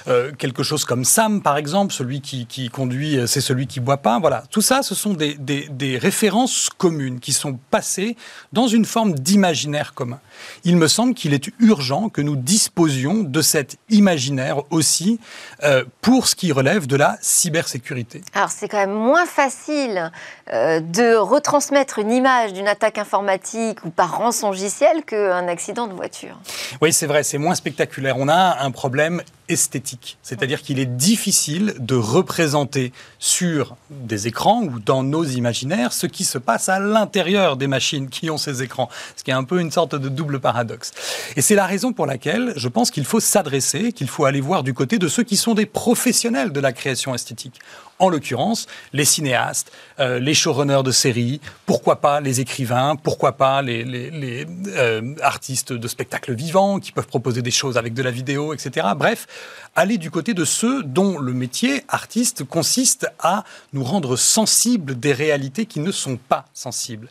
[0.08, 3.98] Euh, quelque chose comme Sam, par exemple, celui qui, conduit, euh, c'est celui qui boit
[3.98, 4.18] pas.
[4.18, 8.16] Voilà, tout ça, ce sont des, références communes qui sont passées
[8.52, 10.18] dans une forme d'imaginaire commun.
[10.64, 15.20] Il me semble qu'il est urgent que nous disposions de cet imaginaire aussi
[15.62, 18.22] euh, pour ce qui relève de la cybersécurité.
[18.34, 20.10] Alors c'est quand même moins facile
[20.52, 26.38] euh, de retransmettre une image d'une attaque informatique ou par rançongiciel qu'un accident de voiture.
[26.80, 28.16] Oui, c'est vrai, c'est moins spectaculaire.
[28.18, 30.18] On a un problème esthétique.
[30.22, 36.24] C'est-à-dire qu'il est difficile de représenter sur des écrans ou dans nos imaginaires ce qui
[36.24, 39.60] se passe à l'intérieur des machines qui ont ces écrans, ce qui est un peu
[39.60, 40.92] une sorte de double paradoxe.
[41.36, 44.62] Et c'est la raison pour laquelle je pense qu'il faut s'adresser, qu'il faut aller voir
[44.62, 47.60] du côté de ceux qui sont des professionnels de la création esthétique
[47.98, 53.62] en l'occurrence les cinéastes, euh, les showrunners de séries, pourquoi pas les écrivains, pourquoi pas
[53.62, 58.52] les, euh, artistes de spectacles vivants qui peuvent proposer des choses avec de la vidéo,
[58.52, 58.88] etc.
[58.96, 59.26] Bref,
[59.74, 65.12] aller du côté de ceux dont le métier artiste consiste à nous rendre sensibles des
[65.12, 67.08] réalités qui ne sont pas sensibles.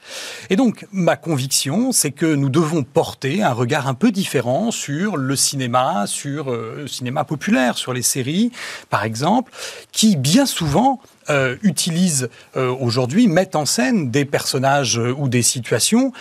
[0.50, 5.18] Et donc, ma conviction, c'est que nous devons porter un regard un peu différent sur
[5.18, 8.52] le cinéma, sur euh, le cinéma populaire, sur les séries,
[8.90, 9.52] par exemple,
[9.92, 11.00] qui bien souvent avant
[11.30, 16.12] euh, utilisent euh, aujourd'hui, mettent en scène des personnages euh, ou des situations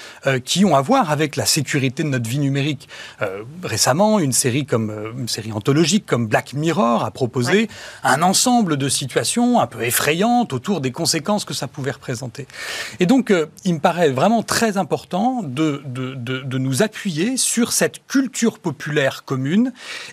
[0.45, 2.89] qui ont à voir avec la sécurité de notre vie numérique.
[3.63, 7.69] récemment, une série comme une série anthologique comme Black Mirror a proposé
[8.03, 12.47] un ensemble de situations un peu effrayantes autour des conséquences que ça pouvait représenter.
[13.01, 13.33] Et donc,
[13.65, 18.59] il me paraît vraiment très important de, de, de, de nous appuyer sur cette culture
[18.59, 19.73] populaire commune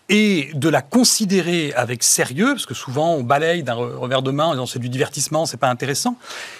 [0.09, 4.45] et de la considérer avec sérieux, parce que souvent on balaye d'un revers de main
[4.45, 6.17] en disant du divertissement, c'est pas intéressant.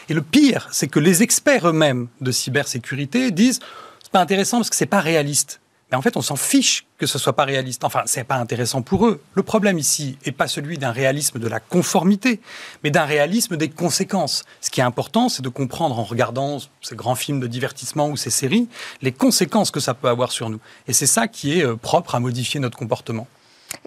[0.08, 3.60] Et le pire, c'est que les experts eux-mêmes de cybersécurité disent
[4.02, 5.60] c'est pas intéressant parce que c'est pas réaliste.
[5.92, 7.84] Mais en fait, on s'en fiche que ce soit pas réaliste.
[7.84, 9.22] Enfin, c'est pas intéressant pour eux.
[9.34, 12.40] Le problème ici est pas celui d'un réalisme de la conformité,
[12.84, 14.46] mais d'un réalisme des conséquences.
[14.62, 18.16] Ce qui est important, c'est de comprendre en regardant ces grands films de divertissement ou
[18.16, 18.70] ces séries,
[19.02, 20.62] les conséquences que ça peut avoir sur nous.
[20.88, 23.28] Et c'est ça qui est euh, propre à modifier notre comportement.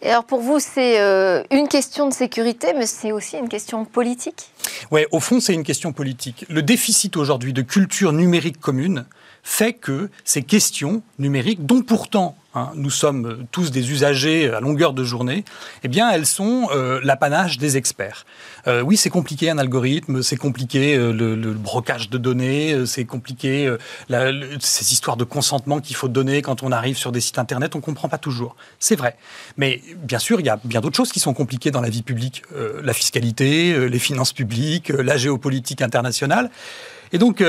[0.02, 4.50] Alors pour vous, c'est euh, une question de sécurité, mais c'est aussi une question politique?
[4.90, 6.44] Oui, au fond, c'est une question politique.
[6.48, 9.06] Le déficit aujourd'hui de culture numérique commune
[9.44, 14.92] fait que ces questions numériques, dont pourtant Hein, nous sommes tous des usagers à longueur
[14.92, 15.44] de journée,
[15.82, 18.26] eh bien, elles sont euh, l'apanage des experts.
[18.68, 23.74] Euh, oui, c'est compliqué un algorithme, c'est compliqué euh, le, brocage de données, c'est compliqué
[24.60, 27.80] ces histoires de consentement qu'il faut donner quand on arrive sur des sites internet, on
[27.80, 28.54] comprend pas toujours.
[28.78, 29.16] C'est vrai.
[29.56, 32.02] Mais bien sûr, il y a bien d'autres choses qui sont compliquées dans la vie
[32.02, 32.42] publique.
[32.82, 36.50] la fiscalité, les finances publiques, la géopolitique internationale.
[37.12, 37.44] Et donc,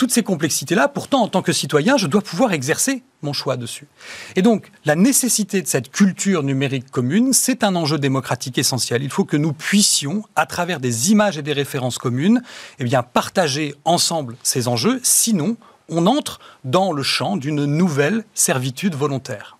[0.00, 3.86] toutes ces complexités-là, pourtant, en tant que citoyen, je dois pouvoir exercer mon choix dessus.
[4.34, 9.02] Et donc, la nécessité de cette culture numérique commune, c'est un enjeu démocratique essentiel.
[9.02, 12.40] Il faut que nous puissions, à travers des images et des références communes,
[12.78, 15.00] eh bien, partager ensemble ces enjeux.
[15.02, 15.58] Sinon,
[15.90, 19.58] on entre dans le champ d'une nouvelle servitude volontaire.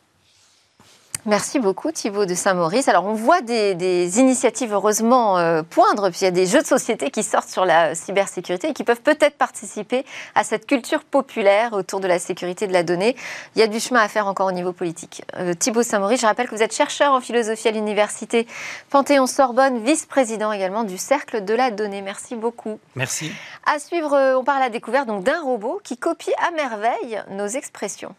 [1.26, 2.88] Merci beaucoup Thibault de Saint-Maurice.
[2.88, 6.66] Alors on voit des, initiatives heureusement euh, poindre, puis il y a des jeux de
[6.66, 11.74] société qui sortent sur la cybersécurité et qui peuvent peut-être participer à cette culture populaire
[11.74, 13.16] autour de la sécurité de la donnée.
[13.54, 15.22] Il y a du chemin à faire encore au niveau politique.
[15.36, 18.46] Euh, Thibault Saint-Maurice, je rappelle que vous êtes chercheur en philosophie à l'université
[18.90, 22.00] Panthéon-Sorbonne, vice-président également du Cercle de la donnée.
[22.00, 22.80] Merci beaucoup.
[22.94, 23.30] Merci.
[23.66, 27.46] À suivre, euh, on parle à la découverte d'un robot qui copie à merveille nos
[27.46, 28.14] expressions.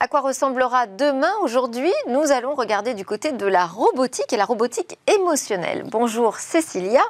[0.00, 1.32] À quoi ressemblera demain.
[1.42, 5.84] Aujourd'hui, nous allons regarder du côté de la robotique et la robotique émotionnelle.
[5.86, 7.02] Bonjour Cécilia.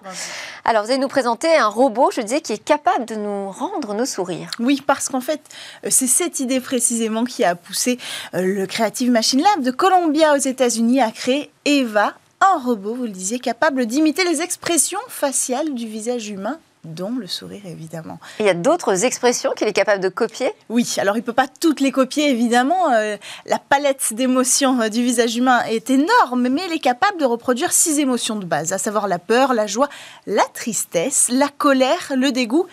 [0.64, 3.92] Alors, vous allez nous présenter un robot, je disais, qui est capable de nous rendre
[3.92, 4.50] nos sourires.
[4.58, 5.40] Oui, parce qu'en fait,
[5.84, 7.98] euh, c'est cette idée précisément qui a poussé
[8.34, 13.02] euh, le Creative Machine Lab de Columbia aux États-Unis à créer Eva, un robot, vous
[13.02, 18.18] le disiez, capable d'imiter les expressions faciales du visage humain dont le sourire évidemment.
[18.40, 20.52] Il y a d'autres expressions qu'il est capable de copier?
[20.68, 22.92] Oui, alors il ne peut pas toutes les copier évidemment.
[22.92, 23.16] Euh,
[23.46, 27.72] la palette d'émotions euh, du visage humain est énorme, mais il est capable de reproduire
[27.72, 29.88] six émotions de base, à savoir la peur, la joie,
[30.26, 32.66] la tristesse, la colère, le dégoût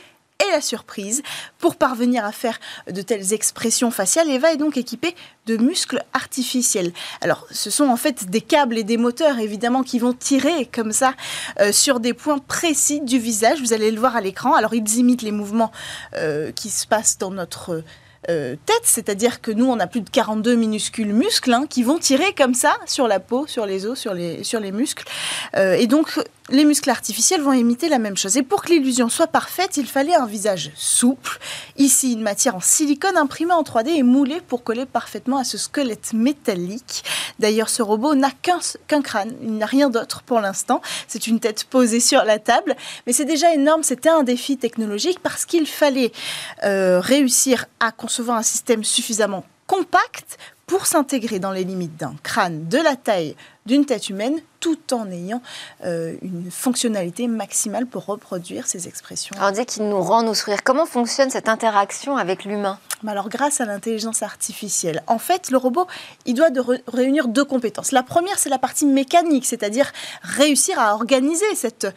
[0.43, 1.23] et la surprise.
[1.59, 2.59] Pour parvenir à faire
[2.89, 5.15] de telles expressions faciales, Eva est donc équipée
[5.45, 6.91] de muscles artificiels.
[7.21, 10.91] Alors, ce sont en fait des câbles et des moteurs, évidemment, qui vont tirer comme
[10.91, 11.13] ça
[11.59, 13.59] euh, sur des points précis du visage.
[13.59, 14.53] Vous allez le voir à l'écran.
[14.55, 15.71] Alors, ils imitent les mouvements
[16.15, 17.83] euh, qui se passent dans notre
[18.29, 21.99] euh, tête, c'est-à-dire que nous, on a plus de 42 minuscules muscles hein, qui vont
[21.99, 25.05] tirer comme ça sur la peau, sur les os, sur les, sur les muscles.
[25.55, 26.19] et donc,
[26.49, 28.37] les muscles artificiels vont imiter la même chose.
[28.37, 31.39] Et pour que l'illusion soit parfaite, il fallait un visage souple.
[31.77, 35.57] Ici, une matière en silicone imprimée en 3D et moulée pour coller parfaitement à ce
[35.57, 37.03] squelette métallique.
[37.39, 40.81] D'ailleurs, ce robot n'a qu'un crâne, il n'a rien d'autre pour l'instant.
[41.07, 42.75] C'est une tête posée sur la table.
[43.07, 46.11] Mais c'est déjà énorme, c'était un défi technologique parce qu'il fallait
[46.63, 50.37] euh, réussir à concevoir un système suffisamment compact
[50.67, 53.35] pour s'intégrer dans les limites d'un crâne de la taille
[53.65, 55.43] d'une tête humaine tout en ayant
[55.83, 59.35] euh, une fonctionnalité maximale pour reproduire ces expressions.
[59.37, 60.63] Alors on dit qu'il nous rend nous sourire.
[60.63, 62.79] Comment fonctionne cette interaction avec l'humain?
[63.05, 65.03] Alors grâce à l'intelligence artificielle.
[65.05, 65.85] En fait, le robot,
[66.25, 67.91] il doit de réunir deux compétences.
[67.91, 69.91] La première, c'est la partie mécanique, c'est-à-dire
[70.23, 71.87] réussir à organiser cette,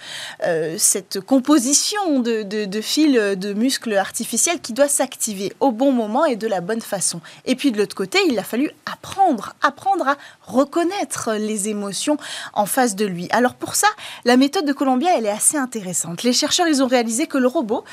[0.45, 6.27] euh, cette composition de, de, fils de muscles artificiels qui doit s'activer au bon moment
[6.27, 7.23] et de la bonne façon.
[7.47, 12.17] Et puis de l'autre côté, il a fallu apprendre, apprendre à reconnaître les émotions
[12.53, 13.29] en face de lui.
[13.31, 13.89] Alors pour ça,
[14.25, 16.23] la méthode de Columbia, elle est assez intéressante.
[16.23, 17.85] Les chercheurs, ils ont réalisé que le robot,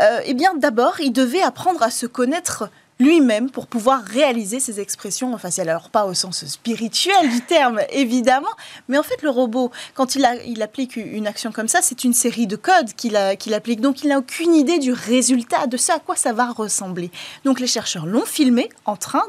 [0.00, 2.70] euh, eh bien d'abord, il devait apprendre à se connaître
[3.02, 5.68] lui-même pour pouvoir réaliser ses expressions faciales.
[5.68, 8.48] Alors pas au sens spirituel du terme, évidemment,
[8.88, 10.24] mais en fait le robot, quand il,
[10.62, 13.80] applique une action comme ça, c'est une série de codes qu'il applique.
[13.80, 17.10] Donc il n'a aucune idée du résultat, de ce à quoi ça va ressembler.
[17.44, 19.22] Donc les chercheurs l'ont filmé en train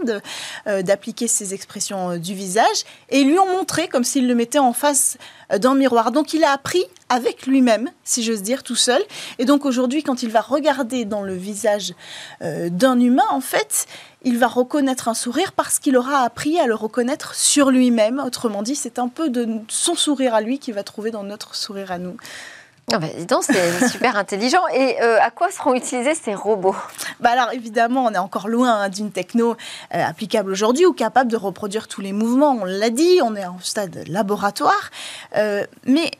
[0.67, 4.59] euh, d'appliquer ces expressions euh, du visage et lui ont montré comme s'il le mettait
[4.59, 5.17] en face
[5.51, 6.11] euh, d'un miroir.
[6.11, 9.01] Donc il a appris avec lui-même, si j'ose dire, tout seul.
[9.37, 11.93] Et donc aujourd'hui, quand il va regarder dans le visage
[12.41, 13.85] euh, d'un humain, en fait,
[14.23, 18.19] il va reconnaître un sourire parce qu'il aura appris à le reconnaître sur lui-même.
[18.19, 21.55] Autrement dit, c'est un peu de son sourire à lui qu'il va trouver dans notre
[21.55, 22.17] sourire à nous.
[22.91, 23.07] Ah bah,
[23.41, 24.67] c'est super intelligent.
[24.73, 26.75] Et euh, à quoi seront utilisés ces robots?
[27.21, 29.55] Bah Alors évidemment, on est encore loin hein, d'une techno
[29.93, 32.57] euh, applicable aujourd'hui ou capable de reproduire tous les mouvements.
[32.61, 34.91] On l'a dit, on est en stade laboratoire.
[35.37, 36.11] Euh, mais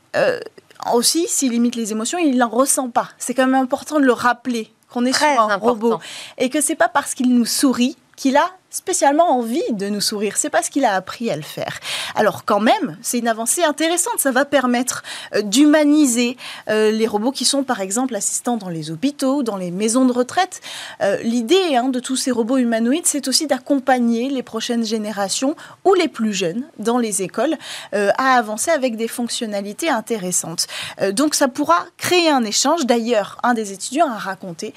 [0.93, 3.09] aussi, s'il imite les émotions, il n'en ressent pas.
[3.17, 5.99] C'est quand même important de le rappeler qu'on est sur un robot
[6.37, 10.35] et que c'est pas parce qu'il nous sourit qu'il a spécialement envie de nous sourire.
[10.35, 11.79] C'est parce qu'il a appris à le faire.
[12.15, 14.17] Alors quand même, c'est une avancée intéressante.
[14.17, 15.03] Ça va permettre
[15.35, 16.37] euh, d'humaniser
[16.69, 20.11] euh, les robots qui sont par exemple assistants dans les hôpitaux, dans les maisons de
[20.11, 20.59] retraite.
[21.01, 25.55] Euh, l'idée hein, de tous ces robots humanoïdes, c'est aussi d'accompagner les prochaines générations
[25.85, 27.55] ou les plus jeunes dans les écoles
[27.91, 30.67] à avancer avec des fonctionnalités intéressantes.
[31.11, 32.85] donc ça pourra créer un échange.
[32.85, 34.73] D'ailleurs, un des étudiants a raconté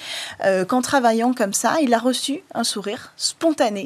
[0.68, 3.85] qu'en travaillant comme ça, il a reçu un sourire spontané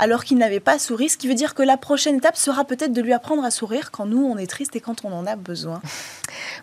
[0.00, 2.92] alors qu'il n'avait pas souri, ce qui veut dire que la prochaine étape sera peut-être
[2.92, 5.36] de lui apprendre à sourire quand nous, on est triste et quand on en a
[5.36, 5.80] besoin.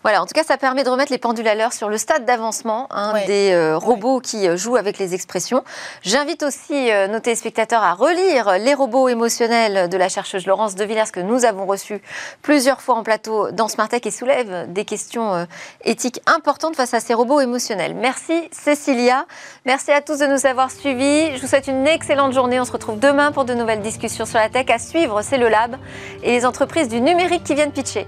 [0.03, 2.23] Voilà, en tout cas, ça permet de remettre les pendules à l'heure sur le stade
[2.23, 5.63] d'avancement hein, des euh, robots qui euh, jouent avec les expressions.
[6.03, 10.85] J'invite aussi euh, nos téléspectateurs à relire Les robots émotionnels de la chercheuse Laurence de
[10.85, 12.01] Villers que nous avons reçu
[12.41, 15.45] plusieurs fois en plateau dans Smartech et soulève des questions
[15.83, 17.93] éthiques importantes face à ces robots émotionnels.
[17.93, 19.25] Merci Cécilia,
[19.65, 21.35] merci à tous de nous avoir suivis.
[21.35, 22.59] Je vous souhaite une excellente journée.
[22.59, 22.99] On se retrouve
[23.31, 24.69] pour de nouvelles discussions sur la tech.
[24.69, 25.75] À suivre, c'est le Lab
[26.23, 28.05] et les entreprises du numérique qui viennent pitcher.